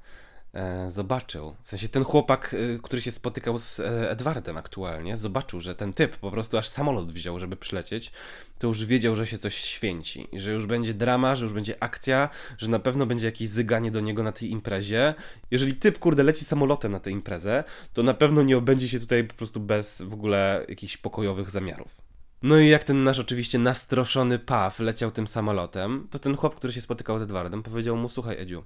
e, 0.54 0.90
zobaczył, 0.90 1.56
w 1.62 1.68
sensie 1.68 1.88
ten 1.88 2.04
chłopak, 2.04 2.54
e, 2.74 2.78
który 2.78 3.02
się 3.02 3.12
spotykał 3.12 3.58
z 3.58 3.80
e, 3.80 4.10
Edwardem 4.10 4.56
aktualnie, 4.56 5.16
zobaczył, 5.16 5.60
że 5.60 5.74
ten 5.74 5.92
typ 5.92 6.16
po 6.16 6.30
prostu 6.30 6.58
aż 6.58 6.68
samolot 6.68 7.12
wziął, 7.12 7.38
żeby 7.38 7.56
przylecieć, 7.56 8.12
to 8.58 8.66
już 8.66 8.84
wiedział, 8.84 9.16
że 9.16 9.26
się 9.26 9.38
coś 9.38 9.54
święci, 9.54 10.28
że 10.32 10.52
już 10.52 10.66
będzie 10.66 10.94
drama, 10.94 11.34
że 11.34 11.44
już 11.44 11.54
będzie 11.54 11.82
akcja, 11.82 12.28
że 12.58 12.68
na 12.68 12.78
pewno 12.78 13.06
będzie 13.06 13.26
jakieś 13.26 13.48
zyganie 13.48 13.90
do 13.90 14.00
niego 14.00 14.22
na 14.22 14.32
tej 14.32 14.50
imprezie. 14.50 15.14
Jeżeli 15.50 15.74
typ, 15.74 15.98
kurde, 15.98 16.22
leci 16.22 16.44
samolotem 16.44 16.92
na 16.92 17.00
tę 17.00 17.10
imprezę, 17.10 17.64
to 17.92 18.02
na 18.02 18.14
pewno 18.14 18.42
nie 18.42 18.58
obędzie 18.58 18.88
się 18.88 19.00
tutaj 19.00 19.24
po 19.24 19.34
prostu 19.34 19.60
bez 19.60 20.02
w 20.02 20.14
ogóle 20.14 20.64
jakichś 20.68 20.96
pokojowych 20.96 21.50
zamiarów. 21.50 22.09
No 22.42 22.58
i 22.58 22.68
jak 22.68 22.84
ten 22.84 23.04
nasz 23.04 23.18
oczywiście 23.18 23.58
nastroszony 23.58 24.38
Paw 24.38 24.80
leciał 24.80 25.10
tym 25.10 25.26
samolotem, 25.26 26.08
to 26.10 26.18
ten 26.18 26.36
chłop, 26.36 26.54
który 26.54 26.72
się 26.72 26.80
spotykał 26.80 27.18
z 27.18 27.22
Edwardem, 27.22 27.62
powiedział 27.62 27.96
mu, 27.96 28.08
słuchaj 28.08 28.38
Edziu, 28.38 28.64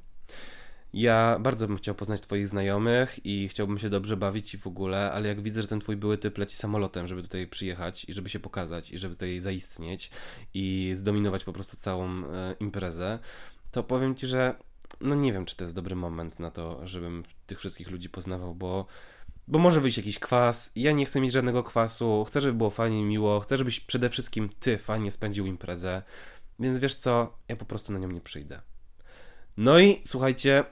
ja 0.92 1.38
bardzo 1.40 1.66
bym 1.66 1.76
chciał 1.76 1.94
poznać 1.94 2.20
twoich 2.20 2.48
znajomych 2.48 3.26
i 3.26 3.48
chciałbym 3.48 3.78
się 3.78 3.90
dobrze 3.90 4.16
bawić 4.16 4.54
i 4.54 4.58
w 4.58 4.66
ogóle, 4.66 5.12
ale 5.12 5.28
jak 5.28 5.40
widzę, 5.40 5.62
że 5.62 5.68
ten 5.68 5.80
twój 5.80 5.96
były 5.96 6.18
typ 6.18 6.38
leci 6.38 6.56
samolotem, 6.56 7.06
żeby 7.06 7.22
tutaj 7.22 7.46
przyjechać 7.46 8.04
i 8.04 8.12
żeby 8.12 8.28
się 8.28 8.40
pokazać 8.40 8.90
i 8.90 8.98
żeby 8.98 9.14
tutaj 9.14 9.40
zaistnieć 9.40 10.10
i 10.54 10.92
zdominować 10.96 11.44
po 11.44 11.52
prostu 11.52 11.76
całą 11.76 12.08
e, 12.08 12.54
imprezę, 12.60 13.18
to 13.70 13.82
powiem 13.82 14.14
ci, 14.14 14.26
że 14.26 14.54
no 15.00 15.14
nie 15.14 15.32
wiem, 15.32 15.44
czy 15.44 15.56
to 15.56 15.64
jest 15.64 15.74
dobry 15.74 15.96
moment 15.96 16.38
na 16.38 16.50
to, 16.50 16.86
żebym 16.86 17.24
tych 17.46 17.58
wszystkich 17.58 17.90
ludzi 17.90 18.08
poznawał, 18.08 18.54
bo 18.54 18.86
bo 19.48 19.58
może 19.58 19.80
wyjść 19.80 19.96
jakiś 19.96 20.18
kwas. 20.18 20.72
Ja 20.76 20.92
nie 20.92 21.06
chcę 21.06 21.20
mieć 21.20 21.32
żadnego 21.32 21.62
kwasu. 21.62 22.24
Chcę, 22.24 22.40
żeby 22.40 22.58
było 22.58 22.70
fajnie, 22.70 23.02
miło. 23.02 23.40
Chcę, 23.40 23.56
żebyś 23.56 23.80
przede 23.80 24.10
wszystkim 24.10 24.48
ty 24.60 24.78
fajnie 24.78 25.10
spędził 25.10 25.46
imprezę. 25.46 26.02
Więc 26.58 26.78
wiesz 26.78 26.94
co? 26.94 27.38
Ja 27.48 27.56
po 27.56 27.64
prostu 27.64 27.92
na 27.92 27.98
nią 27.98 28.08
nie 28.08 28.20
przyjdę. 28.20 28.60
No 29.56 29.80
i 29.80 30.00
słuchajcie, 30.04 30.64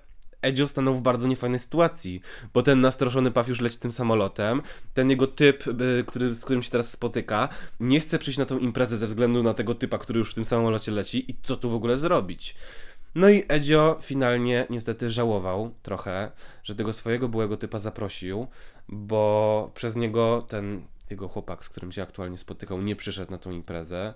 Edzio 0.42 0.68
stanął 0.68 0.94
w 0.94 1.00
bardzo 1.00 1.28
niefajnej 1.28 1.60
sytuacji, 1.60 2.20
bo 2.54 2.62
ten 2.62 2.80
nastroszony 2.80 3.30
Paw 3.30 3.48
już 3.48 3.60
leci 3.60 3.78
tym 3.78 3.92
samolotem, 3.92 4.62
ten 4.94 5.10
jego 5.10 5.26
typ, 5.26 5.66
y, 5.66 6.04
który, 6.06 6.34
z 6.34 6.44
którym 6.44 6.62
się 6.62 6.70
teraz 6.70 6.90
spotyka, 6.90 7.48
nie 7.80 8.00
chce 8.00 8.18
przyjść 8.18 8.38
na 8.38 8.44
tą 8.44 8.58
imprezę 8.58 8.96
ze 8.96 9.06
względu 9.06 9.42
na 9.42 9.54
tego 9.54 9.74
typa, 9.74 9.98
który 9.98 10.18
już 10.18 10.32
w 10.32 10.34
tym 10.34 10.44
samolocie 10.44 10.92
leci 10.92 11.30
i 11.30 11.36
co 11.42 11.56
tu 11.56 11.70
w 11.70 11.74
ogóle 11.74 11.98
zrobić. 11.98 12.54
No 13.14 13.28
i 13.30 13.44
Edzio 13.48 13.98
finalnie 14.00 14.66
niestety 14.70 15.10
żałował 15.10 15.74
trochę, 15.82 16.30
że 16.64 16.74
tego 16.74 16.92
swojego 16.92 17.28
byłego 17.28 17.56
typa 17.56 17.78
zaprosił, 17.78 18.46
bo 18.88 19.70
przez 19.74 19.96
niego 19.96 20.46
ten 20.48 20.82
jego 21.10 21.28
chłopak, 21.28 21.64
z 21.64 21.68
którym 21.68 21.92
się 21.92 22.02
aktualnie 22.02 22.38
spotykał, 22.38 22.82
nie 22.82 22.96
przyszedł 22.96 23.30
na 23.30 23.38
tą 23.38 23.50
imprezę, 23.50 24.14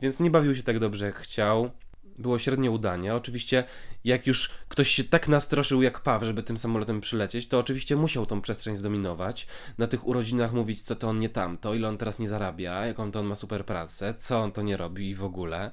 więc 0.00 0.20
nie 0.20 0.30
bawił 0.30 0.54
się 0.54 0.62
tak 0.62 0.78
dobrze 0.78 1.06
jak 1.06 1.16
chciał 1.16 1.70
było 2.18 2.38
średnie 2.38 2.70
udanie. 2.70 3.14
Oczywiście, 3.14 3.64
jak 4.04 4.26
już 4.26 4.50
ktoś 4.68 4.88
się 4.88 5.04
tak 5.04 5.28
nastroszył 5.28 5.82
jak 5.82 6.00
Paw, 6.00 6.22
żeby 6.22 6.42
tym 6.42 6.58
samolotem 6.58 7.00
przylecieć, 7.00 7.48
to 7.48 7.58
oczywiście 7.58 7.96
musiał 7.96 8.26
tą 8.26 8.40
przestrzeń 8.40 8.76
zdominować. 8.76 9.46
Na 9.78 9.86
tych 9.86 10.06
urodzinach 10.06 10.52
mówić, 10.52 10.82
co 10.82 10.96
to 10.96 11.08
on 11.08 11.18
nie 11.18 11.28
tamto, 11.28 11.74
ile 11.74 11.88
on 11.88 11.98
teraz 11.98 12.18
nie 12.18 12.28
zarabia, 12.28 12.86
jaką 12.86 13.10
to 13.10 13.20
on 13.20 13.26
ma 13.26 13.34
super 13.34 13.64
pracę, 13.64 14.14
co 14.14 14.38
on 14.38 14.52
to 14.52 14.62
nie 14.62 14.76
robi 14.76 15.10
i 15.10 15.14
w 15.14 15.24
ogóle. 15.24 15.70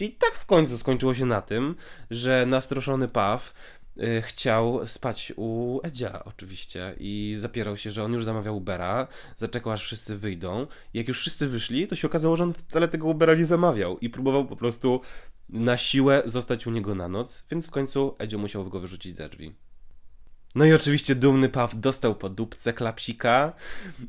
I 0.00 0.10
tak 0.10 0.32
w 0.32 0.46
końcu 0.46 0.78
skończyło 0.78 1.14
się 1.14 1.26
na 1.26 1.42
tym, 1.42 1.74
że 2.10 2.46
nastroszony 2.46 3.08
Paw 3.08 3.54
Y, 4.02 4.22
chciał 4.22 4.86
spać 4.86 5.32
u 5.36 5.80
Edzia 5.82 6.24
oczywiście 6.24 6.94
i 6.98 7.36
zapierał 7.38 7.76
się, 7.76 7.90
że 7.90 8.04
on 8.04 8.12
już 8.12 8.24
zamawiał 8.24 8.56
Ubera, 8.56 9.08
zaczekał 9.36 9.72
aż 9.72 9.84
wszyscy 9.84 10.16
wyjdą. 10.16 10.66
Jak 10.94 11.08
już 11.08 11.18
wszyscy 11.18 11.48
wyszli, 11.48 11.86
to 11.86 11.96
się 11.96 12.08
okazało, 12.08 12.36
że 12.36 12.44
on 12.44 12.52
wcale 12.54 12.88
tego 12.88 13.08
Ubera 13.08 13.34
nie 13.34 13.46
zamawiał 13.46 13.98
i 13.98 14.10
próbował 14.10 14.46
po 14.46 14.56
prostu 14.56 15.00
na 15.48 15.76
siłę 15.76 16.22
zostać 16.24 16.66
u 16.66 16.70
niego 16.70 16.94
na 16.94 17.08
noc, 17.08 17.44
więc 17.50 17.66
w 17.66 17.70
końcu 17.70 18.16
Edzio 18.18 18.38
musiał 18.38 18.64
go 18.64 18.80
wyrzucić 18.80 19.16
ze 19.16 19.28
drzwi. 19.28 19.54
No 20.54 20.64
i 20.64 20.72
oczywiście 20.72 21.14
dumny 21.14 21.48
Paw 21.48 21.80
dostał 21.80 22.14
po 22.14 22.28
dupce 22.28 22.72
klapsika 22.72 23.52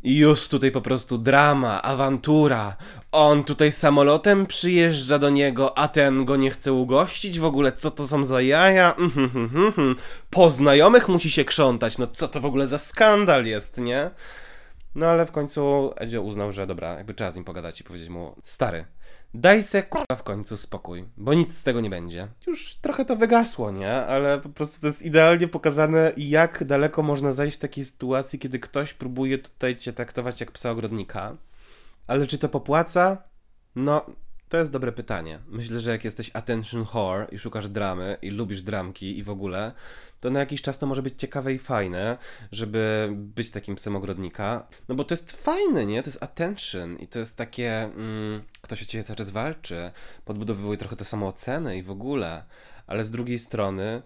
i 0.04 0.18
już 0.18 0.48
tutaj 0.48 0.72
po 0.72 0.82
prostu 0.82 1.18
drama, 1.18 1.82
awantura. 1.82 2.76
On 3.12 3.44
tutaj 3.44 3.72
samolotem 3.72 4.46
przyjeżdża 4.46 5.20
do 5.20 5.30
niego, 5.30 5.78
a 5.78 5.88
ten 5.88 6.26
go 6.26 6.36
nie 6.36 6.52
chce 6.52 6.74
ugościć 6.74 7.40
w 7.40 7.46
ogóle. 7.46 7.72
Co 7.72 7.92
to 7.92 8.08
są 8.08 8.24
za 8.24 8.42
jaja? 8.42 8.96
Po 10.30 10.52
znajomych 10.52 11.10
musi 11.10 11.32
się 11.32 11.46
krzątać. 11.46 11.98
No 11.98 12.08
co 12.08 12.28
to 12.28 12.42
w 12.42 12.46
ogóle 12.46 12.68
za 12.68 12.78
skandal 12.78 13.46
jest, 13.46 13.78
nie? 13.78 14.12
No 14.96 15.08
ale 15.08 15.26
w 15.26 15.32
końcu 15.32 15.94
Edzio 15.96 16.22
uznał, 16.22 16.52
że 16.52 16.68
dobra, 16.68 16.94
jakby 16.94 17.14
trzeba 17.14 17.32
z 17.32 17.36
nim 17.36 17.46
pogadać 17.46 17.82
i 17.82 17.84
powiedzieć 17.84 18.10
mu, 18.10 18.36
stary, 18.44 18.86
Daj 19.38 19.64
se 19.64 19.84
kurwa 19.84 20.16
w 20.16 20.24
końcu 20.24 20.58
spokój, 20.58 21.06
bo 21.18 21.34
nic 21.34 21.58
z 21.58 21.64
tego 21.64 21.82
nie 21.82 21.90
będzie. 21.90 22.28
Już 22.48 22.76
trochę 22.76 23.06
to 23.06 23.16
wygasło, 23.16 23.72
nie? 23.72 23.92
Ale 23.92 24.40
po 24.40 24.50
prostu 24.50 24.82
to 24.82 24.88
jest 24.88 25.02
idealnie 25.02 25.48
pokazane, 25.48 26.12
jak 26.18 26.64
daleko 26.64 27.04
można 27.04 27.34
zajść 27.34 27.58
w 27.58 27.60
takiej 27.60 27.86
sytuacji, 27.86 28.40
kiedy 28.40 28.60
ktoś 28.60 28.94
próbuje 28.94 29.38
tutaj 29.38 29.78
cię 29.78 29.94
traktować 29.94 30.40
jak 30.40 30.52
psa 30.52 30.72
ogrodnika. 30.72 31.38
Ale 32.08 32.28
czy 32.28 32.38
to 32.38 32.50
popłaca? 32.50 33.18
No, 33.76 34.06
to 34.50 34.58
jest 34.58 34.72
dobre 34.72 34.92
pytanie. 34.92 35.40
Myślę, 35.48 35.80
że 35.80 35.92
jak 35.92 36.06
jesteś 36.06 36.32
attention 36.34 36.84
whore 36.84 37.28
i 37.32 37.40
szukasz 37.40 37.70
dramy 37.70 38.18
i 38.22 38.30
lubisz 38.30 38.62
dramki 38.62 39.18
i 39.18 39.24
w 39.24 39.30
ogóle, 39.30 39.72
to 40.20 40.30
na 40.30 40.40
jakiś 40.40 40.62
czas 40.62 40.78
to 40.78 40.88
może 40.88 41.02
być 41.02 41.14
ciekawe 41.18 41.54
i 41.54 41.60
fajne, 41.60 42.18
żeby 42.52 43.10
być 43.16 43.52
takim 43.52 43.76
psem 43.76 43.96
ogrodnika. 43.96 44.68
No 44.88 44.96
bo 44.96 45.04
to 45.04 45.14
jest 45.14 45.32
fajne, 45.32 45.86
nie? 45.86 46.04
To 46.04 46.10
jest 46.10 46.24
attention 46.24 46.98
i 46.98 47.08
to 47.08 47.20
jest 47.20 47.38
takie, 47.38 47.84
mm, 47.84 48.44
ktoś 48.62 48.84
o 48.84 48.86
ciebie 48.86 49.04
cały 49.04 49.18
czas 49.18 49.30
walczy, 49.30 49.92
podbudowywuje 50.26 50.78
trochę 50.78 50.96
tę 50.96 51.06
samooceny 51.06 51.78
i 51.78 51.84
w 51.84 51.92
ogóle. 51.92 52.44
Ale 52.88 53.06
z 53.06 53.12
drugiej 53.12 53.40
strony, 53.40 54.02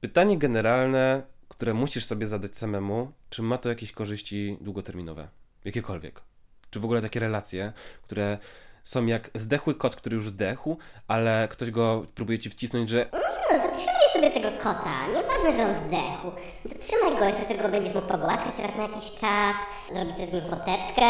pytanie 0.00 0.38
generalne, 0.38 1.22
które 1.48 1.74
musisz 1.74 2.04
sobie 2.04 2.26
zadać 2.26 2.58
samemu, 2.58 3.12
czy 3.30 3.42
ma 3.42 3.58
to 3.58 3.68
jakieś 3.68 3.92
korzyści 3.92 4.58
długoterminowe? 4.60 5.28
Jakiekolwiek. 5.64 6.22
Czy 6.70 6.80
w 6.80 6.84
ogóle 6.84 7.02
takie 7.02 7.20
relacje, 7.20 7.72
które 8.02 8.38
są 8.84 9.06
jak 9.06 9.30
zdechły 9.34 9.74
kot, 9.74 9.96
który 9.96 10.16
już 10.16 10.28
zdechł, 10.30 10.78
ale 11.08 11.48
ktoś 11.50 11.70
go 11.70 12.06
próbuje 12.14 12.38
ci 12.38 12.50
wcisnąć, 12.50 12.88
że 12.90 13.08
No, 13.12 13.18
zatrzymaj 13.62 14.10
sobie 14.12 14.30
tego 14.30 14.50
kota. 14.62 15.06
Nieważne, 15.08 15.52
że 15.56 15.62
on 15.64 15.88
zdechł. 15.88 16.36
Zatrzymaj 16.64 17.18
go, 17.18 17.24
jeszcze 17.24 17.42
sobie 17.42 17.62
go 17.62 17.68
będziesz 17.68 17.94
mógł 17.94 18.08
pogłaskać 18.08 18.58
raz 18.58 18.76
na 18.76 18.82
jakiś 18.82 19.12
czas, 19.12 19.56
zrobić 19.94 20.16
z 20.30 20.32
nim 20.32 20.42
foteczkę. 20.50 21.02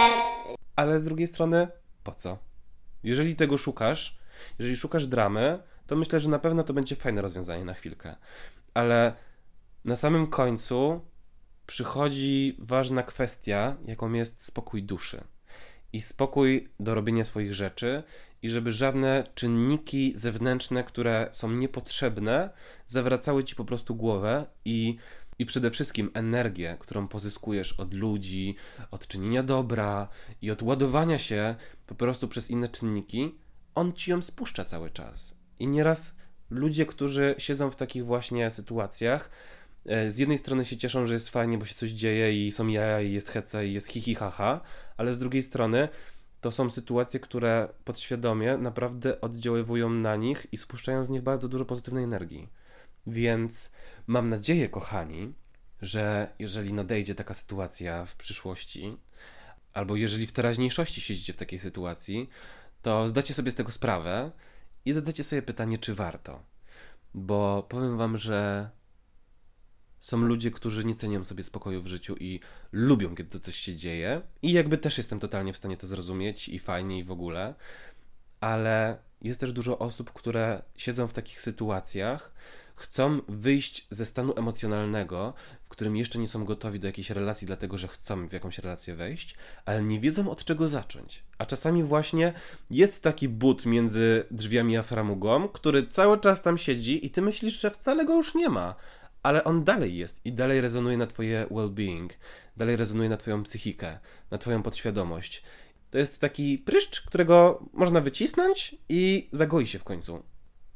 ale 0.77 1.01
z 1.01 1.05
drugiej 1.05 1.27
strony, 1.27 1.69
po 2.05 2.15
co? 2.15 2.39
Jeżeli 3.03 3.37
tego 3.37 3.59
szukasz, 3.59 4.19
jeżeli 4.59 4.77
szukasz 4.77 5.07
dramy, 5.07 5.63
to 5.87 5.97
myślę, 5.97 6.21
że 6.21 6.29
na 6.31 6.39
pewno 6.39 6.63
to 6.63 6.73
będzie 6.75 6.97
fajne 6.97 7.23
rozwiązanie 7.23 7.65
na 7.65 7.75
chwilkę. 7.75 8.17
Ale 8.75 9.13
na 9.85 9.97
samym 9.97 10.27
końcu 10.27 11.01
przychodzi 11.67 12.57
ważna 12.59 13.03
kwestia, 13.03 13.77
jaką 13.87 14.13
jest 14.13 14.45
spokój 14.45 14.83
duszy. 14.83 15.25
I 15.93 16.01
spokój 16.01 16.69
do 16.81 16.95
robienia 16.95 17.25
swoich 17.25 17.55
rzeczy, 17.55 18.03
i 18.43 18.51
żeby 18.51 18.73
żadne 18.73 19.25
czynniki 19.35 20.13
zewnętrzne, 20.17 20.85
które 20.85 21.29
są 21.33 21.51
niepotrzebne, 21.51 22.51
zawracały 22.87 23.45
ci 23.45 23.55
po 23.55 23.65
prostu 23.65 23.95
głowę 23.95 24.47
i, 24.65 24.97
i 25.39 25.47
przede 25.47 25.71
wszystkim 25.71 26.11
energię, 26.15 26.77
którą 26.81 27.09
pozyskujesz 27.09 27.73
od 27.73 27.95
ludzi, 27.95 28.55
od 28.91 29.07
czynienia 29.07 29.43
dobra 29.43 30.09
i 30.43 30.51
od 30.51 30.63
ładowania 30.63 31.19
się 31.19 31.55
po 31.87 31.95
prostu 31.95 32.29
przez 32.29 32.51
inne 32.51 32.69
czynniki, 32.69 33.35
on 33.75 33.93
ci 33.93 34.11
ją 34.11 34.23
spuszcza 34.23 34.65
cały 34.65 34.91
czas. 34.91 35.35
I 35.59 35.67
nieraz 35.67 36.15
ludzie, 36.51 36.87
którzy 36.87 37.35
siedzą 37.39 37.71
w 37.71 37.77
takich 37.77 38.05
właśnie 38.05 38.51
sytuacjach, 38.51 39.31
z 40.09 40.19
jednej 40.19 40.39
strony 40.39 40.65
się 40.65 40.77
cieszą, 40.77 41.07
że 41.07 41.15
jest 41.15 41.29
fajnie, 41.29 41.59
bo 41.59 41.65
się 41.65 41.75
coś 41.75 41.91
dzieje 41.91 42.47
i 42.47 42.53
są 42.53 42.67
jaja 42.67 43.01
i 43.01 43.13
jest 43.13 43.29
heca 43.29 43.63
i 43.63 43.73
jest 43.73 43.87
hihi 43.87 44.15
haha, 44.15 44.61
ale 44.97 45.15
z 45.15 45.19
drugiej 45.19 45.43
strony 45.43 45.89
to 46.41 46.53
są 46.53 46.71
sytuacje, 46.71 47.21
które 47.21 47.69
podświadomie 47.85 48.57
naprawdę 48.57 49.21
oddziaływują 49.21 49.91
na 49.91 50.17
nich 50.17 50.47
i 50.53 50.57
spuszczają 50.57 51.05
z 51.05 51.11
nich 51.11 51.23
bardzo 51.23 51.49
dużo 51.49 51.65
pozytywnej 51.65 52.05
energii. 52.05 52.49
Więc 53.07 53.73
mam 54.07 54.29
nadzieję, 54.29 54.69
kochani, 54.69 55.35
że 55.83 56.33
jeżeli 56.39 56.73
nadejdzie 56.73 57.15
taka 57.15 57.35
sytuacja 57.35 58.05
w 58.05 58.17
przyszłości, 58.17 58.97
albo 59.73 59.97
jeżeli 59.97 60.27
w 60.27 60.33
teraźniejszości 60.33 61.01
siedzicie 61.01 61.33
w 61.33 61.37
takiej 61.37 61.59
sytuacji, 61.59 62.29
to 62.83 63.09
zdacie 63.09 63.35
sobie 63.35 63.53
z 63.53 63.55
tego 63.55 63.73
sprawę 63.73 64.31
i 64.85 64.93
zadacie 64.93 65.25
sobie 65.25 65.43
pytanie, 65.43 65.79
czy 65.79 65.95
warto. 65.95 66.43
Bo 67.15 67.67
powiem 67.69 67.99
wam, 67.99 68.19
że 68.19 68.71
są 70.01 70.19
ludzie, 70.19 70.51
którzy 70.51 70.85
nie 70.85 70.95
cenią 70.95 71.25
sobie 71.25 71.43
spokoju 71.43 71.83
w 71.83 71.87
życiu 71.87 72.17
i 72.21 72.41
lubią, 72.73 73.15
kiedy 73.15 73.31
to 73.31 73.41
coś 73.41 73.57
się 73.57 73.75
dzieje. 73.75 74.23
I 74.43 74.53
jakby 74.53 74.79
też 74.79 74.99
jestem 74.99 75.21
totalnie 75.21 75.53
w 75.53 75.57
stanie 75.57 75.77
to 75.77 75.87
zrozumieć 75.87 76.49
i 76.49 76.59
fajnie 76.59 76.99
i 76.99 77.05
w 77.05 77.11
ogóle. 77.11 77.55
Ale 78.41 78.99
jest 79.23 79.41
też 79.41 79.53
dużo 79.53 79.79
osób, 79.79 80.13
które 80.13 80.63
siedzą 80.77 81.07
w 81.07 81.13
takich 81.13 81.41
sytuacjach, 81.41 82.33
chcą 82.81 83.21
wyjść 83.29 83.87
ze 83.91 84.07
stanu 84.07 84.33
emocjonalnego, 84.37 85.35
w 85.65 85.69
którym 85.69 85.97
jeszcze 85.97 86.19
nie 86.19 86.29
są 86.29 86.45
gotowi 86.45 86.81
do 86.81 86.87
jakiejś 86.87 87.11
relacji, 87.11 87.47
dlatego 87.47 87.79
że 87.79 87.89
chcą 87.89 88.29
w 88.29 88.33
jakąś 88.33 88.59
relację 88.59 88.95
wejść, 88.95 89.37
ale 89.65 89.83
nie 89.83 90.01
wiedzą 90.01 90.31
od 90.31 90.45
czego 90.45 90.69
zacząć. 90.69 91.23
A 91.39 91.47
czasami 91.47 91.83
właśnie 91.83 92.33
jest 92.71 93.03
taki 93.03 93.29
but 93.29 93.67
między 93.67 94.25
drzwiami 94.31 94.77
a 94.77 94.83
framugą, 94.83 95.49
który 95.49 95.87
cały 95.87 96.19
czas 96.19 96.43
tam 96.43 96.59
siedzi 96.59 97.07
i 97.07 97.11
ty 97.11 97.23
myślisz, 97.23 97.61
że 97.61 97.71
wcale 97.71 98.05
go 98.05 98.17
już 98.17 98.35
nie 98.35 98.49
ma, 98.49 98.75
ale 99.23 99.45
on 99.45 99.65
dalej 99.65 99.97
jest 99.97 100.27
i 100.27 100.33
dalej 100.33 100.61
rezonuje 100.61 100.97
na 100.97 101.07
twoje 101.07 101.47
well-being, 101.51 102.09
dalej 102.57 102.77
rezonuje 102.77 103.09
na 103.09 103.17
twoją 103.17 103.43
psychikę, 103.43 103.99
na 104.31 104.39
twoją 104.39 104.63
podświadomość. 104.63 105.43
To 105.91 105.99
jest 105.99 106.21
taki 106.21 106.59
pryszcz, 106.59 107.01
którego 107.01 107.65
można 107.73 108.01
wycisnąć 108.01 108.77
i 108.89 109.29
zagoi 109.33 109.67
się 109.67 109.79
w 109.79 109.85
końcu. 109.85 110.23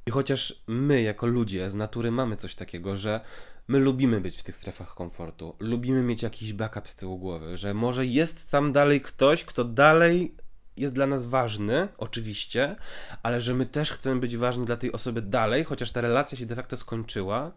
I 0.06 0.10
chociaż 0.10 0.62
my, 0.66 1.02
jako 1.02 1.26
ludzie 1.26 1.70
z 1.70 1.74
natury, 1.74 2.10
mamy 2.10 2.36
coś 2.36 2.54
takiego, 2.54 2.96
że 2.96 3.20
my 3.68 3.78
lubimy 3.78 4.20
być 4.20 4.36
w 4.36 4.42
tych 4.42 4.56
strefach 4.56 4.94
komfortu, 4.94 5.56
lubimy 5.60 6.02
mieć 6.02 6.22
jakiś 6.22 6.52
backup 6.52 6.88
z 6.88 6.96
tyłu 6.96 7.18
głowy, 7.18 7.58
że 7.58 7.74
może 7.74 8.06
jest 8.06 8.50
tam 8.50 8.72
dalej 8.72 9.00
ktoś, 9.00 9.44
kto 9.44 9.64
dalej 9.64 10.34
jest 10.76 10.94
dla 10.94 11.06
nas 11.06 11.26
ważny, 11.26 11.88
oczywiście, 11.98 12.76
ale 13.22 13.40
że 13.40 13.54
my 13.54 13.66
też 13.66 13.92
chcemy 13.92 14.20
być 14.20 14.36
ważni 14.36 14.66
dla 14.66 14.76
tej 14.76 14.92
osoby 14.92 15.22
dalej, 15.22 15.64
chociaż 15.64 15.92
ta 15.92 16.00
relacja 16.00 16.38
się 16.38 16.46
de 16.46 16.54
facto 16.54 16.76
skończyła. 16.76 17.52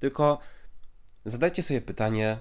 Tylko 0.00 0.38
zadajcie 1.24 1.62
sobie 1.62 1.80
pytanie, 1.80 2.38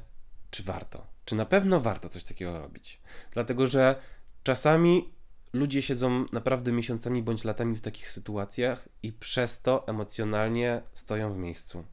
czy 0.51 0.63
warto? 0.63 1.07
Czy 1.25 1.35
na 1.35 1.45
pewno 1.45 1.79
warto 1.79 2.09
coś 2.09 2.23
takiego 2.23 2.59
robić? 2.59 3.01
Dlatego, 3.31 3.67
że 3.67 3.95
czasami 4.43 5.13
ludzie 5.53 5.81
siedzą 5.81 6.25
naprawdę 6.31 6.71
miesiącami 6.71 7.23
bądź 7.23 7.43
latami 7.43 7.75
w 7.75 7.81
takich 7.81 8.09
sytuacjach 8.09 8.89
i 9.03 9.13
przez 9.13 9.61
to 9.61 9.87
emocjonalnie 9.87 10.81
stoją 10.93 11.31
w 11.31 11.37
miejscu. 11.37 11.83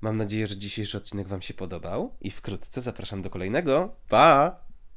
Mam 0.00 0.16
nadzieję, 0.16 0.46
że 0.46 0.56
dzisiejszy 0.56 0.98
odcinek 0.98 1.28
Wam 1.28 1.42
się 1.42 1.54
podobał 1.54 2.16
i 2.20 2.30
wkrótce 2.30 2.80
zapraszam 2.80 3.22
do 3.22 3.30
kolejnego. 3.30 3.94
Pa! 4.08 4.60